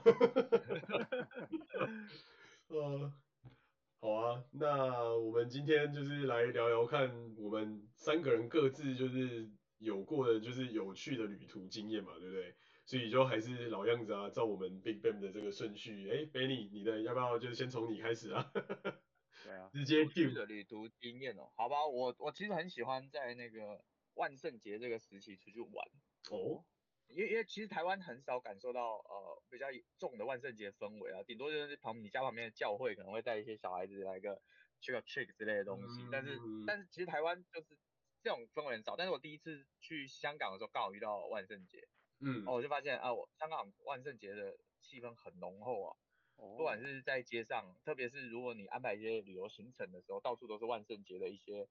[2.69, 3.13] 呃，
[4.01, 9.51] 好啊，那我们今天就是来聊聊看，我们三个人各自就是
[9.83, 12.55] 有过的就是有趣的旅途经验嘛，对不对？
[12.85, 18.51] 所以就还是老样子啊，照我们 Big Bang 的这个顺序，哎，Benny，你的要不要就先从你开始啊？
[19.43, 23.83] 对啊，直接 Q 的旅途经验哦，好吧，我我其实很喜欢在那个
[24.15, 25.87] 万圣节这个时期出去玩
[26.31, 26.65] 哦。
[27.09, 29.67] 因为因为其实台湾很少感受到呃比较
[29.99, 34.41] 重的万圣节氛围啊，顶多就是旁你家旁边的教会可能会带一些小孩子来个
[34.81, 37.77] trick or trick 之类的东西，嗯、但是但是其实台湾就是
[38.23, 38.95] 这种氛围很少。
[38.95, 41.87] 但是我第一次去香港的时候刚好遇到万圣节，
[42.19, 45.97] 嗯，哦我就发现啊，我香港万圣节的气氛很浓厚啊，
[46.37, 51.67] 哦、不管是在街上，特别是如果你安排一些旅游行程的时候，到处都是万圣节的一些。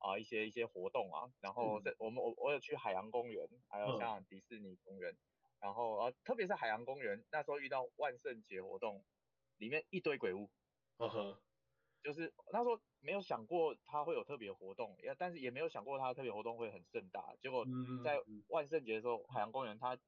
[0.00, 5.18] 啊，一些一些活动啊，然后在我们我我有去海洋公园，还有香港迪士尼公园，嗯、
[5.60, 9.02] 然后呃特别是海洋公园，那时候遇到万圣节活动，
[9.56, 10.50] 里面一堆鬼屋，
[10.98, 11.40] 呵呵，
[12.02, 17.66] 就是那时候没有想过它会有特别活动，也但是也没有想过它特别活动会很盛大，结果
[18.02, 19.98] 在万圣节的时候，海洋公园它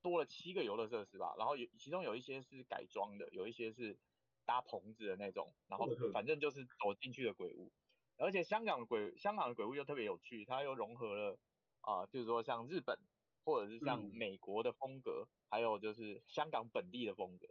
[0.00, 3.98] 多了七个游乐设施吧，然后有其中有一些是改装的，有一些是
[4.44, 7.72] 搭棚子的那种，然后反正就是走进去的鬼屋。
[8.16, 11.38] 而且香港的鬼，香港的鬼屋又特别有趣，它又融合了
[11.80, 12.96] 啊、呃，就是说像日本
[13.44, 17.48] 或者是像美国的风格，嗯、还有就是香港本地的风格。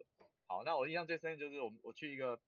[0.47, 2.39] 好，那我印象最深的就是我我去一个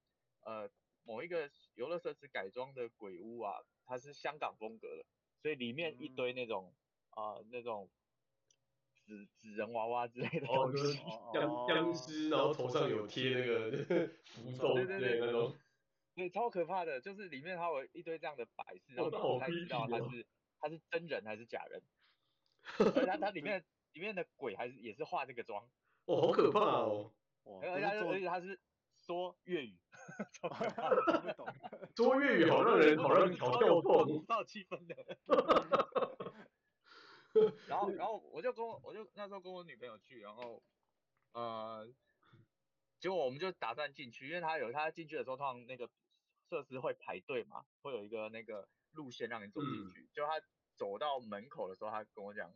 [0.46, 0.70] 呃
[1.06, 3.54] 某一个游乐设施改装的鬼屋啊，
[3.86, 5.06] 它是香港风格的，
[5.42, 6.74] 所以里面一堆那种
[7.12, 7.90] 啊、嗯呃、那种
[9.06, 10.98] 纸纸人娃娃之类的东西，
[11.32, 13.72] 僵僵尸，然后头上有贴那个
[14.26, 15.56] 符咒之类的那种。
[16.16, 20.26] 对，超可怕的，就是里面它有一堆这样的摆饰，然后你不太知道它是
[20.60, 21.84] 它是真人还是假人，
[22.96, 23.64] 而它它里面
[23.94, 25.70] 里面的鬼还是也是化这个妆，
[26.06, 27.12] 哦，好可怕哦，
[27.62, 28.60] 而且而且它是
[28.98, 29.78] 说粤语，
[30.34, 31.48] 超可怕，听不懂，
[31.96, 34.96] 说粤语好让人好让人好跳脱，营造气氛的，
[37.68, 40.64] 然后然后我就跟我我就那时候跟我女朋友去，然后
[41.34, 41.88] 呃，
[43.00, 45.90] 结果我们就打算进去，因为他有他进去的时候，通常那个。
[46.48, 50.02] 设施会排队嘛，会有一个那个路线让你走进去。
[50.02, 50.40] 嗯、就他
[50.76, 52.54] 走到门口的时候，他跟我讲，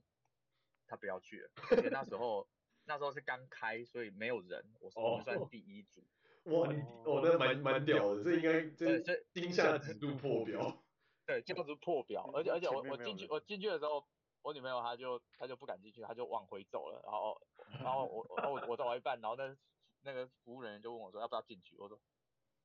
[0.86, 2.48] 他不要去了，因为那时候
[2.86, 6.02] 那时候是刚开，所以没有人，我我们算第一组。
[6.02, 6.06] 哦、
[6.50, 10.84] 哇，你哦，那蛮蛮屌的，这应该这是惊吓指数破表。
[11.26, 14.06] 对，这个是破表，而且而且我我进去我进去的时候，
[14.42, 17.42] 我女朋友她就她就不敢进去，她就往回走了，然后
[17.84, 19.56] 然后我我我走到一半，然后那
[20.02, 22.00] 那个服务人员就问我说要不要进去，我说。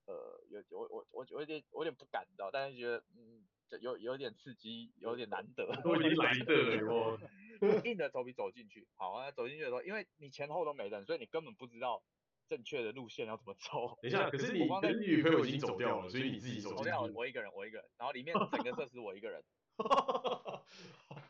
[0.06, 3.42] 呃，有我我我我有点我有点不敢，知道，但是觉得嗯，
[3.80, 5.64] 有有点刺激，有点难得。
[5.82, 6.52] 我已经来的
[6.82, 7.18] 了，
[7.84, 8.86] 硬着头皮走进去。
[8.96, 12.02] 好啊，走进去的时候，因为你前后都没人，所以你根本不知道
[12.48, 13.98] 正确的路线要怎么走。
[14.02, 16.82] 等一下，可是你跟女朋友已经走掉了，所以你自己走。
[16.82, 17.88] 掉了，我一个人，我一个人。
[17.98, 19.44] 然后里面整个设施我一个人。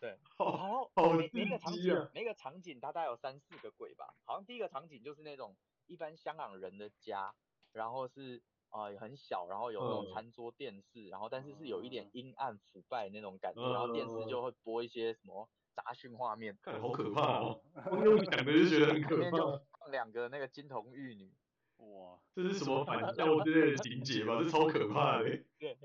[0.00, 4.14] 对，然后每每个场景，每个场景它大概有三四个鬼吧。
[4.24, 7.34] 好像第一个场景就是那种一般香港人的家，
[7.72, 8.42] 然后是。
[8.70, 17.60] 啊，也很小，然后有那种餐桌电视，然后但是是有一点阴暗腐败那种感觉，然后电视就会播一些什么杂讯画面，好可怕哦！
[17.88, 19.38] 我用讲的就觉得很可怕。
[19.90, 21.32] 两个那个金童玉女，
[21.78, 24.38] 哇，这是什么反教之类的情节吗？
[24.42, 25.24] 这超可怕的。
[25.58, 25.76] 对，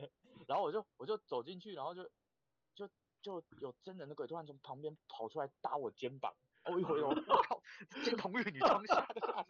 [0.48, 2.10] 然后我就我就走进去，然后就
[2.76, 2.90] 就
[3.22, 6.34] 就有真人的鬼突然从旁边跑出来搭我肩膀。
[6.66, 7.59] 我一回头，我靠，
[8.04, 9.44] 金童玉女装下的吓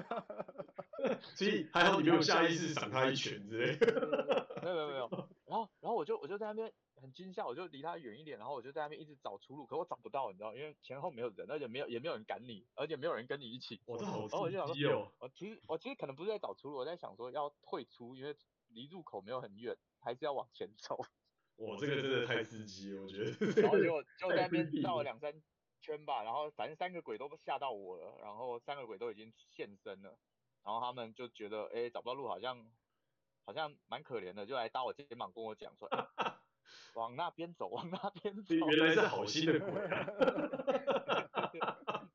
[0.00, 1.20] 死！
[1.36, 4.46] 所以还好你没有下意识赏他一拳之类的。
[4.62, 5.28] 没有没有没有。
[5.46, 13.80] 然后然后我就我就在那边很惊吓，我就离他远一点，然后我就在那边一直找出路，可我找不到，你知道，因为前后没有人，而且没有也没有人赶你，而且没有人跟你一起。
[13.84, 15.12] 我这好刺激哦！
[15.18, 18.34] 我其实我其实可能不是在找出路，我在想说要退出，因为
[18.68, 20.96] 离入口没有很远，还是要往前走。
[21.56, 23.62] 哇，这个真的太刺激了，我觉得。
[23.62, 25.32] 然后就就在那边绕了两三。
[25.84, 30.16] 圈吧，然后反正三个鬼都吓到我了，然后三个鬼都已经现身了，
[30.64, 32.66] 然后他们就觉得，哎，找不到路，好像
[33.44, 36.06] 好像蛮可怜的，就来搭我肩膀跟我讲说，哎，
[36.94, 38.54] 往那边走，往那边走。
[38.54, 40.06] 原来是好心的鬼啊。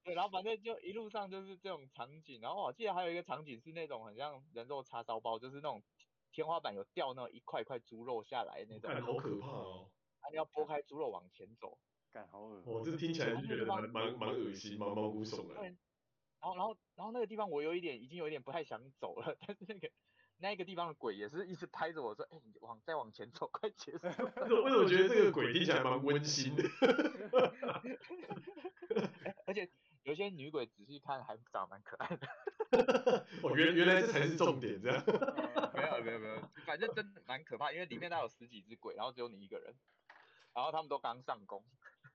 [0.03, 5.83] 对，然后反正就一路上就是这种场景，然后我记得还有一个场景是那种很像人肉叉烧包，就是那种
[6.31, 9.91] 天花板有掉那种一块块猪肉下来那种，好可怕哦。
[10.31, 11.77] 你要拨开猪肉往前走，
[12.11, 15.63] 干好恶哦，这听起来就觉得蛮蛮蛮恶心，蛮毛骨悚然。
[16.41, 19.91] 然后然后然后那个地方我有一点已经有一点不太想走了，但是那个
[20.37, 24.07] 那个地方的鬼也是一直拍着我说，哎，你往再往前走，快结束。
[24.63, 26.63] 为什么觉得这个鬼听起来蛮温馨的？
[29.45, 29.69] 而且
[30.03, 32.27] 有些女鬼仔细看还长得蛮可爱的。
[33.43, 35.03] 哦，原原来这才是重点，这样。
[35.73, 39.75] 没有没有没有，反正真的蛮可怕，因为里面大概有十几只鬼，然后只有你一个人。
[40.51, 41.63] 然后他们都刚上工，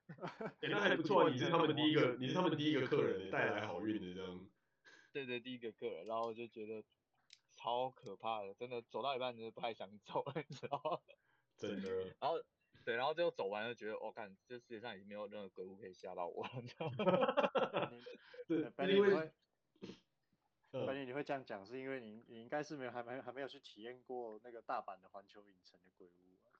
[0.60, 4.46] 欸，那还不错，你是他们第一个，你是他们第一个客人，带来好运的这样。
[5.12, 6.84] 对对，第一个客人，然后就觉得
[7.52, 10.98] 超可怕的，真的走到一半就不太想走了， 你知道吗？
[11.56, 12.04] 真的。
[12.20, 12.42] 然后
[12.84, 17.90] 对，然后最后走完就，觉得我看，哦，这世界上已经没有任何鬼屋可以吓到我了，你知道吗？
[18.46, 19.32] 对，白天你会，
[20.86, 26.12] 白天你会这样讲，是因为你你应该是没有还没还没有去体验过那个大阪的环球影城的鬼屋。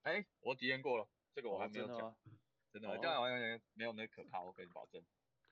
[0.03, 1.07] 哎，我体验过了。
[1.35, 2.17] 这个我还没有讲，哦、
[2.81, 5.01] 真的，这样完全没有那可怕，我跟你保证。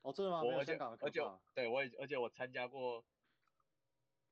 [0.02, 0.40] 哦，真的吗？
[0.40, 1.20] 而且而且
[1.54, 3.04] 对我而且我参加过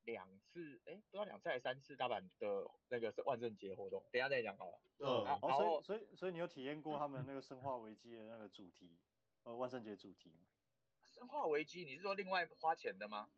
[0.03, 4.81] 两次，哎，不知道两次还是三次大阪的那个是万圣节活动，等下再讲好了。
[4.97, 5.23] 嗯。
[5.23, 8.99] 然后所以所以所以你有体验过他们那个生化危机的那个主题，
[9.43, 10.45] 呃，万圣节主题吗？
[11.01, 13.31] 生化危机，你是说另外花钱的吗？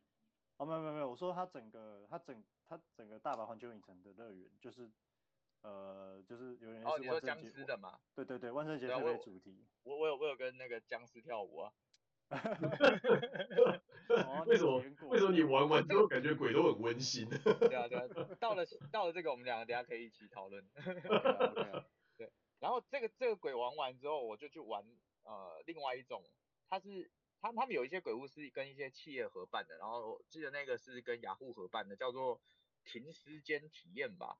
[0.56, 4.90] 哦，没有没有没有，我说他整个他整他整个大阪环球影城的乐园就是。
[5.64, 7.98] 呃，就是有人是万圣节，哦，你说僵尸的嘛？
[8.14, 9.64] 对对对，万圣节特别主题。
[9.82, 11.72] 我我有我有跟那个僵尸跳舞啊。
[14.46, 14.76] 为什么？
[15.08, 17.26] 为什么你玩完之后感觉鬼都很温馨？
[17.30, 18.06] 对啊对啊，
[18.38, 18.62] 到了
[18.92, 20.62] 到了这个，我们两个等下可以一起讨论。
[22.18, 22.30] 对，
[22.60, 24.84] 然后这个这个鬼玩完之后，我就去玩
[25.22, 26.22] 呃另外一种，
[26.68, 32.38] 它是他他们有一些鬼屋是跟一些企业合办的，然后我记得那个是跟雅虎合办的，叫做。
[32.86, 34.36] 停尸间体验吧，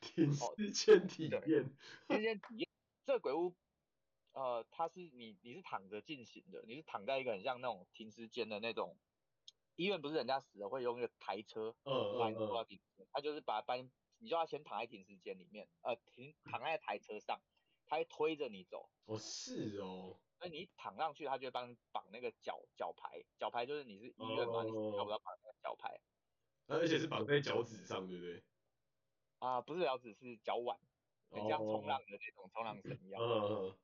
[0.00, 1.70] 停尸间体验，
[2.08, 2.68] 停尸间体验，
[3.06, 3.54] 这个鬼屋，
[4.32, 8.96] 呃，它是你你是躺着进行的，你是躺在一个很像那种停尸间的那种
[9.76, 17.40] 医院，不是人家死了会用一个台车，嗯搬到停尸间，他就是把它搬，你就要先躺在停尸间里面，呃，停躺在台车上，
[17.86, 18.88] 他会推着你走。
[19.06, 20.16] 哦，是哦。
[20.40, 25.98] 那你躺上去，他就会帮你绑那个脚脚牌，脚牌就是你是医院嘛，你要不要绑那个脚牌？
[26.66, 28.42] 而且是绑在脚趾上，对不对？
[29.38, 30.78] 啊，不是脚趾，是脚腕，
[31.30, 33.22] 很像冲浪的那种冲浪绳一样。
[33.22, 33.74] 嗯，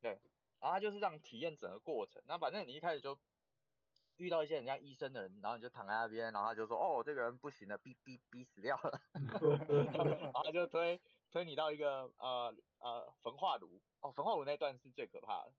[0.00, 0.10] 对，
[0.58, 2.22] 然后他就是让体验整个过程。
[2.26, 3.18] 那反正你一开始就
[4.16, 9.00] 遇到一些人家医生的人，然后你就躺在那边，然后他就说：“哦，这个人不行了，逼逼逼死掉了。
[10.32, 11.00] ”然后就推
[11.30, 13.80] 推你到一个呃呃焚化炉。
[14.00, 15.52] 哦，焚化炉那段是最可怕的。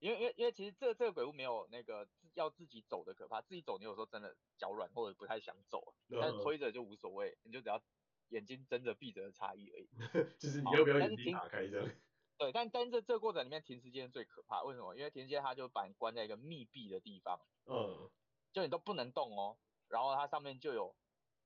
[0.00, 7.82] 因为因为因为其实这这个鬼屋没有那个要自己走的可怕，自己走你有时候真的脚软或者不太想走，但是推着就无所谓，你就只要
[8.28, 9.88] 眼睛睁着闭着的差异而已。
[10.38, 11.90] 就是你要不要眼睛打开这样？
[12.38, 14.94] 对，但但是这这个过程里面停尸间最可怕，为什么？
[14.94, 18.08] 因为停尸间它就把你关在一个密闭的地方，嗯，
[18.52, 20.94] 就你都不能动哦，然后它上面就有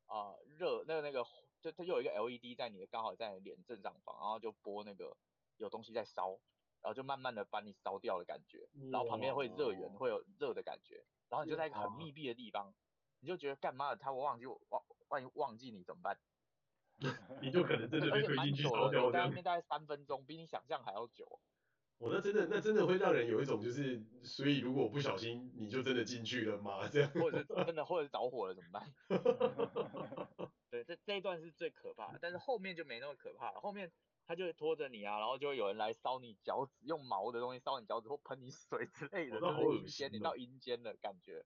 [0.06, 1.24] 啊、呃、热那个那个
[1.60, 5.16] 就它就有一个 LED 在你的刚好在你脸正上方，然后就播那个
[5.56, 6.38] 有东西在烧。
[6.84, 12.74] 然后就慢慢的把你烧掉的感觉，然后旁边会热源，会有热的感觉，然后你就在一个很密闭的地方，
[13.20, 16.18] 你就觉得干嘛的，他我忘记忘万一忘记你怎么办？
[17.42, 19.24] 你就可能真的被推进去烧掉这样。
[19.24, 21.40] 在那边大概三分钟，比你想象还要久。
[21.98, 26.88] 我那真的那真的会让人有一种就是，所以如果不小心你就真的进去了吗？
[26.88, 27.10] 这样。
[27.12, 28.92] 或者是真的，或者是着火了怎么办？
[30.70, 33.90] 对，这这一段是最可怕的，但是后面就没那么可怕了，后面。
[34.24, 41.44] 他就会拖着你啊，然后就会有人来烧你脚趾，用毛的东西烧你脚趾或喷你水之类的，就是阴间，你到阴间的感觉。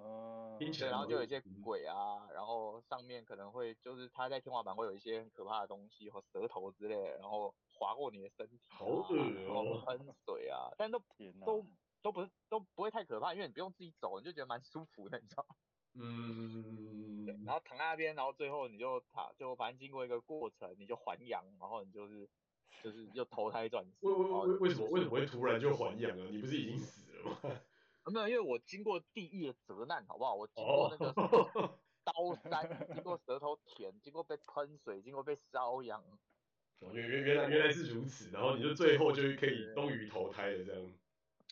[0.00, 0.56] 哦。
[0.58, 9.04] 对，然后就有一些鬼啊，然后上面可能会就是它在天花板会有一些很可怕的东西或舌头之类的，然后划过你的身体，好恶
[9.48, 10.98] 哦，喷水啊，但都
[11.46, 11.64] 都
[12.02, 15.54] 都不是都不会太可怕，因为你不用自己走，你就觉得蛮舒服的，你知道吗？
[16.00, 22.28] 嗯，对，然后躺在那边，然后最后你就躺，就反正经过一个过程，你就还阳，然后你就是
[22.82, 23.92] 就是又投胎转世。
[24.06, 26.24] 为为为为什么为什么会突然就还阳了？
[26.30, 27.60] 你不是已经死了吗？
[28.08, 30.34] 啊，没有，因为我经过地狱的责难，好不好？
[30.34, 31.12] 我经过那个
[32.04, 32.12] 刀
[32.48, 36.02] 山，经过舌头舔，经过被喷水，经过被瘙痒。
[36.80, 40.90] 原原原来原来是如此，然后你就最后就可以终于投胎了这样。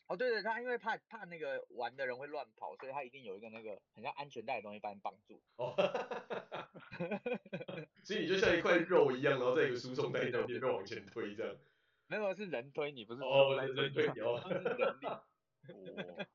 [0.07, 5.43] 哦，对对，他因为怕怕那个玩的人会乱跑，所以他一定有一个那个很像安全带的东西把你绑住。
[5.57, 5.75] 哦，
[8.05, 11.57] 所以你就像一块肉一样，然后在一个输送带上面往前推这样。
[12.07, 15.07] 没有，是人推你，不是哦，人推你哦，是人力。
[15.67, 16.27] 哦，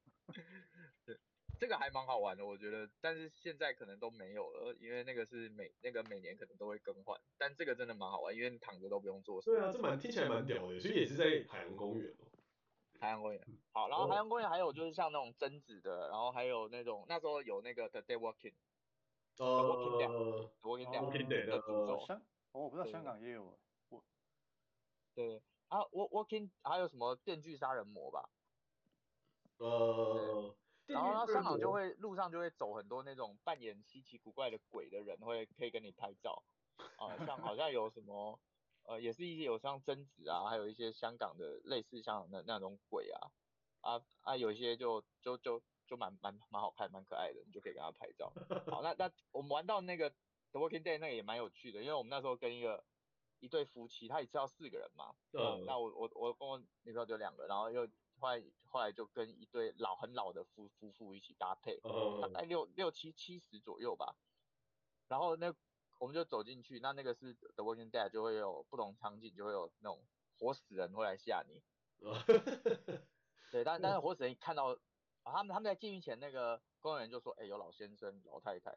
[1.05, 1.17] 对，
[1.59, 9.51] 这个还蛮好玩的，我觉得，但是现在可能都没有了，因为那个是每那个每年可能都会更换，但这个真的蛮好玩，因为你躺着都不用做事。
[9.51, 12.25] 对啊，这蛮听起来蛮屌的，所以也是在海洋公园哦。
[12.99, 18.53] 海洋公园，好，然后海洋公园还有就是像那种贞子的，然后还有那种那时候有那个 The Day Walking，
[19.37, 19.63] 呃
[20.61, 22.05] ，Walking Down，Walking Down 的诅咒。
[22.05, 22.21] 香，
[22.51, 23.57] 哦，我不知道香港也有，
[23.89, 24.03] 我，
[25.15, 28.29] 对，啊，Walking 还有什么电锯杀人魔吧？
[29.61, 30.55] 呃，
[30.87, 36.43] 然后香港就会路上就会走很多那种扮演稀奇古怪的鬼的人，会可以跟你拍照，
[36.97, 38.39] 啊，像好像有什么。
[38.83, 43.31] 呃，也是一些有像贞子啊，还有一些香港的类似香港的那种鬼啊，
[43.81, 48.33] 啊啊，有一些就就就就蛮蛮蛮好看，蛮可爱的，你就可以跟他拍照。
[48.71, 50.09] 好，那那我们玩到那个
[50.51, 52.83] The Walking Dead 那个也蛮有趣的，因为我们那时候跟一个
[53.39, 57.87] 一对夫妻，他一次要四个人嘛，嗯，那我我我跟我女朋友就两个，然后又
[58.21, 61.81] 后来后来就跟一对老很老的夫夫妇一起搭配，
[62.21, 64.15] 大概六六七七十左右吧，
[65.09, 65.53] 然后那。
[65.99, 70.03] 我们就走进去，那那个是 The Walking Dead，就会有不同场景，就会有那种
[70.39, 71.61] 活死人会来吓你。
[73.51, 74.69] 对，但 但是活死人一看到，
[75.21, 78.75] 啊、他们他们在进去前，那个工作人员就说：“哎、欸，有老先生、老太太，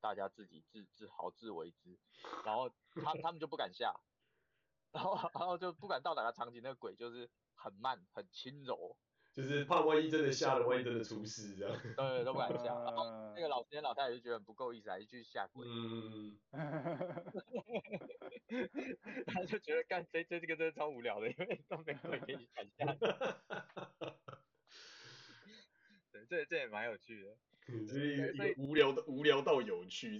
[0.00, 1.96] 大家自己自自好自为之。”
[2.44, 3.94] 然后他他们就不敢下，
[4.90, 8.96] 然后然后就不敢到哪个场景，那个鬼就是很慢很轻柔。
[9.32, 11.78] 就是怕万一真的吓了，万一真的出事这样。
[11.94, 12.64] 对，都不敢下。
[12.84, 15.66] 然后那个老先生老太太就觉得很不够意思，还是去下跪。
[15.68, 16.38] 嗯。
[19.26, 22.94] 他就觉得干这这这个真的超无聊的，因为都没鬼可以敢吓。
[26.12, 27.36] 对，这这也蛮有趣的。
[27.86, 30.18] 所以所以无聊的无聊到有趣。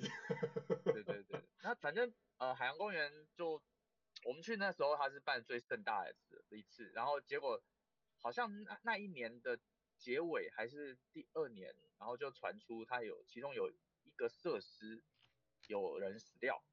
[0.85, 1.41] 对对对。
[1.63, 3.63] 那反正呃海洋公园就
[4.27, 6.15] 我们去那时候，他是办最盛大的
[6.57, 7.63] 一次，然后结果。
[8.19, 9.61] 好像那那一年的
[9.99, 15.05] 结尾还是第二年，然后就传出他有其中有一个设施
[15.69, 16.65] 有人死掉。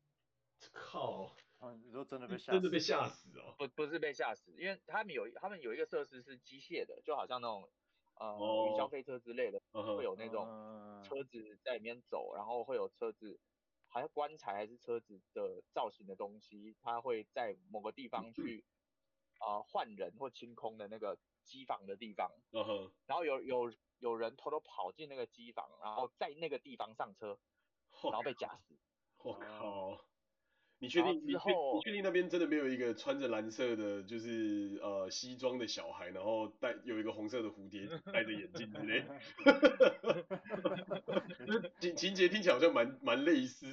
[0.72, 1.36] 靠！
[1.60, 2.53] 啊，你说真的被吓？
[2.53, 3.53] 真的被吓死哦？
[3.60, 7.69] 不，不是被吓死，因为他们有他们有一个设施是机械的，就好像那种
[8.15, 8.33] 呃
[8.67, 13.39] 云霄飞车之类的，会有那种车子在里面走，然后会有车子，
[13.93, 18.65] 好像棺材还是车子的造型的东西，它会在某个地方去
[19.39, 21.17] 啊换人或清空的那个。
[21.45, 22.91] 机房的地方，uh huh.
[23.05, 27.38] 然后有有有人偷偷跑进那个机房，然后在那个地方上车
[28.01, 28.13] ，oh.
[28.13, 28.79] 然后被夹死。
[29.17, 30.00] 我靠、oh.
[30.00, 30.05] 嗯！
[30.83, 31.15] 你确定？
[31.25, 39.05] 你确你确定那边真的没有一个穿着蓝色的，就是呃西装的小孩，然后戴有一个红色的蝴蝶， 戴着眼镜之类？
[41.79, 43.65] 情情节听起来好像蛮蛮类似。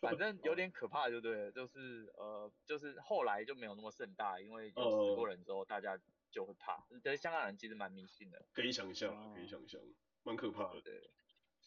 [0.00, 5.98] 反正有点可怕，就对了，就是呃，就是后来就没有那么盛大，因为有死过人之后，大家。
[6.30, 9.80] 就会怕，但是香港人其实蛮迷信的，可以想象，可以想象，
[10.24, 10.80] 蛮可怕的。
[10.82, 11.10] 对，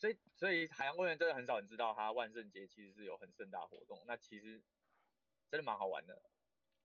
[0.01, 4.59] 所以所以海洋公园真的很少人知道，它万圣节其实是有很盛大活动，那其实
[5.51, 6.19] 真的蛮好玩的。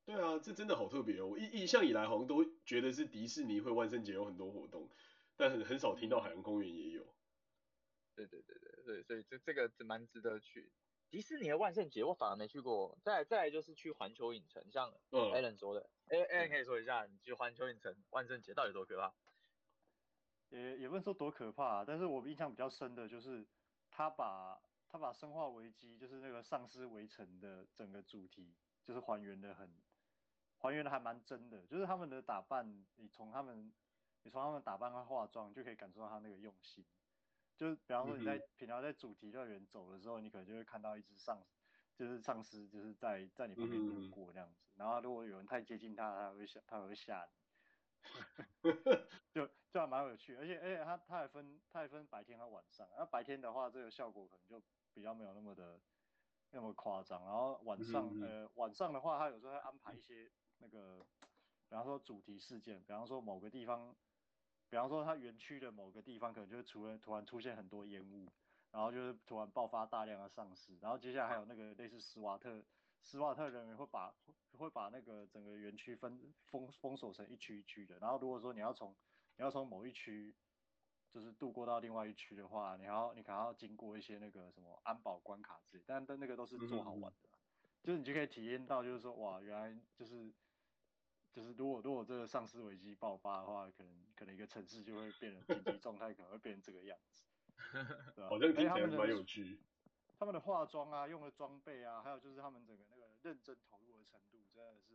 [0.05, 1.29] 对啊，这真的好特别哦！
[1.29, 4.91] 我一一向以来好像都觉得是迪士尼会万圣节有很多活动，
[5.35, 7.17] 但很很少听到海洋公园也有。
[8.15, 10.71] 对对对对对，所以这这个是蛮值得去。
[11.09, 19.15] 迪士尼的万圣节我反而没去过，再来再来就是去环球影城，像 Alan 说的，哎 Alan 可以说一下，你去环球影城万圣节到底多可怕？
[20.51, 23.47] 也也不能说多可怕啊，但是我印象比较深的就是
[23.91, 29.83] 他把他把生化危机就是那个丧尸围城的整个主题就是还原的很
[30.59, 33.73] 还原的还蛮真的，就是他们的打扮，你从他们
[34.23, 36.85] 你从他们打扮和化妆就可以感受到他那个用心。
[37.57, 41.43] 就是比方说你在平常在主题乐园走的时候，你可能就会看到一只丧，
[41.95, 44.61] 就是丧尸，就是在在你旁边路过这样子。
[44.77, 47.33] 然后如果有人太接近他，他会吓，他会吓你。
[49.33, 52.89] 就就还蛮有趣，而且而且它它还分它还分白天和晚上。
[52.97, 55.79] 那白天的话，这个效果可能就比较没有那么的
[56.51, 57.23] 那么夸张。
[57.23, 61.05] 然后晚上呃晚上的话，他有时候会安排一些那个，
[61.69, 63.95] 比方说主题事件，比方说某个地方。
[64.69, 68.29] 比方说，它园区的某个地方可能就是突然突然出现很多烟雾，
[68.73, 72.61] 然后就是突然爆发大量的丧尸，然后接下来还有那个类似斯瓦特，
[73.01, 74.13] 斯瓦特人员会把
[74.59, 78.93] 会把那个整个园区分封封锁成一区一区的，然后如果说你要从
[79.37, 80.35] 你要从某一区
[81.11, 87.29] 就是渡过到另外一区的话，你还要你可能要经过一些那个什么安保关卡之类，但但那个都是做好玩的，
[87.83, 90.33] 就是你就可以体验到就是说哇，原来就是。
[91.33, 97.25] 就是如果如果这个丧尸危机爆发的话，可能可能一个城市就会变成紧急状态，可能会变成这个样子。
[98.17, 98.31] 对吧？
[98.31, 99.61] 好像听起来蛮有趣。
[100.19, 104.95] 他们的化妆啊，用的装备啊，还有就是他们整个那个认真投入的程度，真的是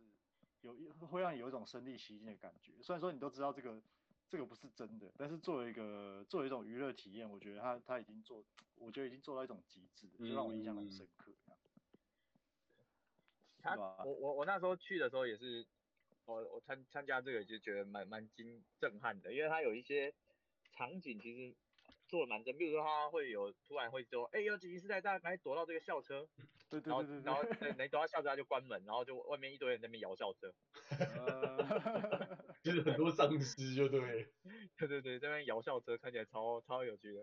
[0.62, 0.74] 有
[1.06, 2.72] 会让你有一种身临其境的感觉。
[2.82, 3.80] 虽然说你都知道这个
[4.28, 8.44] 这个不是真的，但是作为一个作为一种娱乐体验，我觉得他他已经做，
[8.76, 11.30] 我觉得已经做到一种极致，就让我印象很深刻。
[11.50, 11.56] 嗯、
[13.58, 15.66] 他我我我那时候去的时候也是，
[16.24, 20.14] 我我参参加这个就觉得蛮蛮惊震撼的，因为他有一些
[20.72, 21.54] 场景其实。
[22.08, 26.28] 做的蛮真，比如说他会有突然会说，哎、欸，有紧急事态，大家赶紧躲到这个校车，
[26.68, 30.52] 对对对对，然后然后对，没躲到校车他就关门，然后就外面一堆人在那边摇校车，
[32.62, 34.32] 就是很多丧尸就对，
[34.78, 37.20] 对对对，在那边摇校车看起来超超有趣的，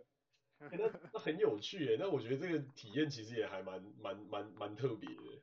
[0.70, 5.42] 欸、那那很有趣诶，那我觉得这个体验其实也还蛮蛮蛮蛮特别的，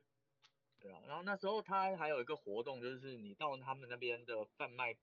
[0.79, 4.95] 对啊，然后那时候他还有一个活动，就是你到他们那边的贩卖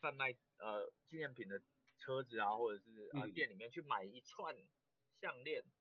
[0.00, 1.62] 贩卖呃纪念品的。
[1.98, 4.54] 车子啊，或者是啊店里面去买一串
[5.18, 5.72] 项链，嗯、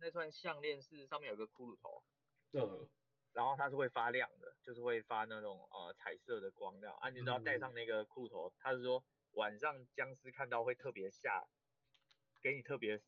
[0.00, 2.02] 那串项链是上面有个骷髅头，
[2.52, 2.88] 嗯，
[3.32, 11.46] 然后它是会发亮的，就是会发那种呃彩色的光亮，啊，你只要戴上那个裤头，他、嗯、是说晚上僵尸看到会特别吓，
[12.42, 13.00] 给你特别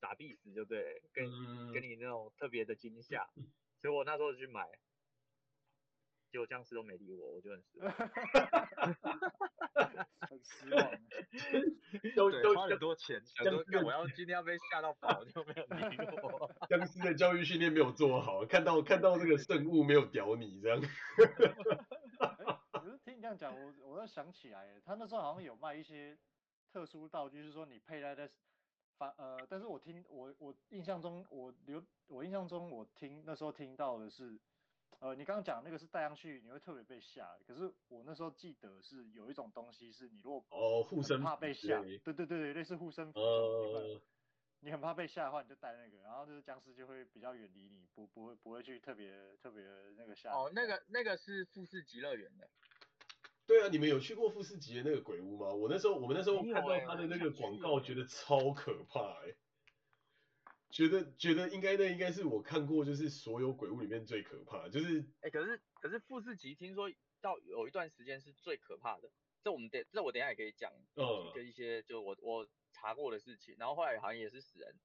[0.00, 3.28] 傻逼死就对，跟、嗯、给你那种特别的惊吓，
[3.80, 4.66] 所以我那时候就去买，
[6.36, 7.90] 结果僵尸都没理我，我就很失望。
[10.28, 10.92] 很失望，
[12.14, 16.50] 都都花很多钱，想说我要今天要被吓到跑，就没有理我。
[16.68, 20.78] 僵尸的教育训练没有做好，看到看到这个圣物没有屌你这样。
[20.78, 20.86] 可
[22.84, 26.18] 是听你这样讲，我我又想起来，他那时候好像有卖一些
[26.70, 28.28] 特殊道具，就是说你佩戴在
[28.98, 34.38] 反呃，但是我听我我印象中我留我印象中我听那时候听到的是。
[35.00, 44.00] 呃，你刚刚讲那个是戴上去你会特别被吓，可是我那时候记得是有一种东西是你如果哦护身怕被吓，对对对对，类似护身符，呃，
[44.60, 49.64] 你很怕被吓的话，你就戴那个，然后就是僵尸就会比较远离你，不不会不会去特别特别
[49.96, 50.32] 那个吓。
[50.32, 52.48] 哦，那个那个是富士急乐园的。
[53.46, 55.52] 对啊，你们有去过富士急的那个鬼屋吗？
[55.52, 59.36] 我那时候我们那时候看到他的那个广告，觉得超可怕哎，欸。
[60.76, 69.10] 觉得觉得应该那应该是我看过就是所有鬼屋里面最可怕，就是哎、欸、可是可是富士急听说到有一段时间是最可怕的，
[69.42, 74.78] 这我们等这我等一下也可以讲，嗯，跟一些就我我查过的事情，然后后来好像也是死人，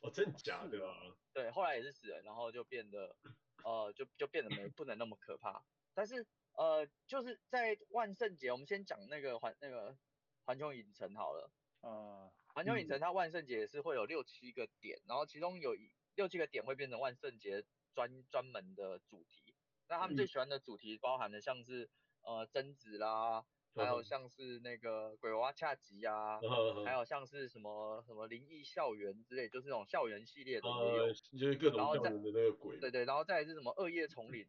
[0.00, 0.96] 哦真的假的啊？
[1.32, 3.14] 对，后来也是死人，然后就变得
[3.62, 5.62] 呃就就变得没不能那么可怕，
[5.94, 9.96] 但是呃就是在万圣节，我们先讲那个环那个
[10.44, 12.32] 环球影城好了，呃。
[12.60, 15.74] 环球影城它万圣节也是会有六七个点，然后其中有
[16.14, 19.54] 六七个点会变成万圣节专专门的主题。
[19.88, 21.88] 那他们最喜欢的主题包含的像是
[22.20, 23.42] 呃贞子啦，
[23.74, 26.38] 还有像是那个鬼娃娃恰吉啊，
[26.84, 32.76] 还有像是什么什么灵异校园之类，就是那种校园系列的也有，就是各种校园的那个鬼。
[32.78, 34.46] 对对，然后再来是什么恶夜丛林。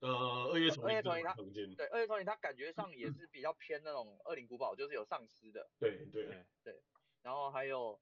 [0.00, 0.88] 呃，恶夜丛林。
[0.88, 1.34] 恶夜丛林它
[1.76, 5.70] 对恶夜丛林它感觉上也是比较偏那种恶灵古堡，就是有丧尸的。
[5.78, 6.26] 对对
[6.64, 6.82] 对。
[7.22, 7.98] 然后还有，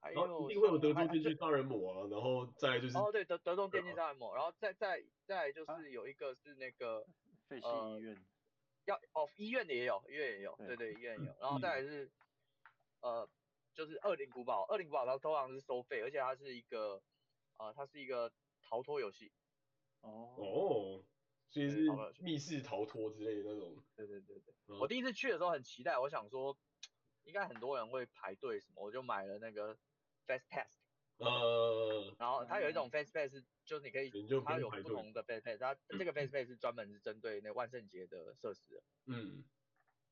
[0.00, 7.06] 还有一定会有德州电锯杀人魔啊，然后再就是哦对德德州电锯杀人魔，然后再再再就是有一个是那个
[7.48, 8.24] 废弃医院，
[8.86, 12.10] 要哦医院的也有医院也有，对对医院也有， 然后再来是
[13.00, 13.28] 呃
[13.74, 17.02] 就是恶灵古堡，恶灵古堡它通常是收费，而且它是一个
[17.58, 19.30] 呃它是一个逃脱游戏，
[20.00, 21.04] 哦哦，
[21.50, 21.86] 所以是
[22.20, 26.56] 密室逃脱之类的那种，对对对对，我第一次去的时候很期待，我想说。
[27.24, 29.74] 应该很多人会排队什么，我就买了那个
[30.26, 30.78] Fast Pass，
[31.18, 33.34] 呃，然后它有一种 Fast Pass，
[33.64, 34.10] 就是你可以，
[34.44, 39.44] 它有不同的 Fast Pass，它这个 Fast Pass 是专门是针对那万圣节的设施的，嗯，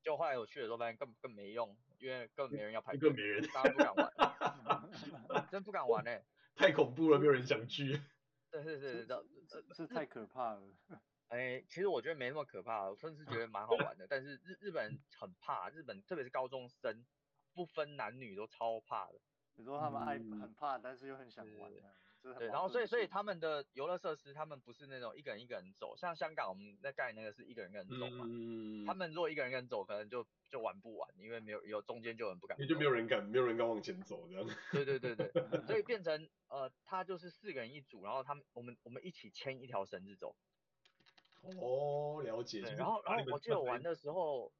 [0.01, 6.23] 就后来我去的时候发现更更没用，因为根本没人要排队，更没人，大家不敢玩， 真不敢玩哎，
[6.55, 8.01] 太恐怖了，没有人想去，
[8.51, 9.05] 对对对，
[9.47, 10.61] 这是太可怕了。
[11.33, 14.05] 哎、欸，其实我觉得没那么可怕，我甚至觉得蛮好玩的。
[14.07, 17.03] 但是日日本人很怕，日本特别是高中生，
[17.55, 19.19] 不分男女都超怕的。
[19.55, 21.71] 你说他们爱很怕，但是又很想玩。
[22.21, 28.25] 对，然后所以所以他们的游乐设施，他们不是那种一个人一个人走，像香港我们在盖那个是一个人一个人走嘛。
[28.29, 28.85] 嗯。
[28.85, 32.55] 他们如果一个人一个人走，可能就就玩不完，因为没有有中间就很不敢。
[32.67, 34.47] 就没有人敢，没有人敢往前走这样。
[34.71, 35.31] 对对对对，
[35.65, 40.35] 所以变成呃，他就是四个人一组，然后他们我们我们一起牵一条绳子走。
[41.59, 42.61] 哦，了解。
[42.61, 44.51] 然后然后我记得我玩的时候，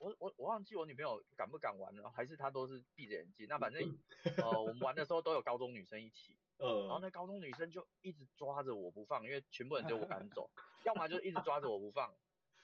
[0.00, 3.46] 我我我忘记我女朋友敢不敢玩了，还是她都是闭着眼睛。
[3.48, 3.82] 那反正
[4.38, 10.50] 呃，我们玩的时候都有高中女生一起， 嗯，然后那高中女生就一直抓着我不放，因为全部人只有我赶走，
[10.84, 12.14] 要么就一直抓着我不放，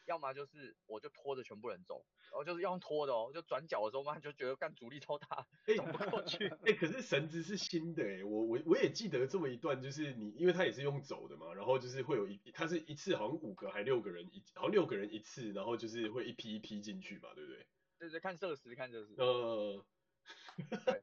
[0.07, 6.49] 要么就是我就拖着全部人走，然后就是用拖的哦，就转角的时候嘛，就觉得干阻力超大，走不过去。
[6.65, 17.67] 哎、欸，可是绳子是新的哎，我我我也记得这么一段，就是你，因为他也是用走的嘛，然后就是会有一，他是一次好像五个还六个人一，好像六个人一次，然后就是会一批一批进去嘛，对不对？
[17.99, 19.15] 对对，看设施，看设施。
[19.19, 19.85] 呃，
[20.85, 21.03] 对。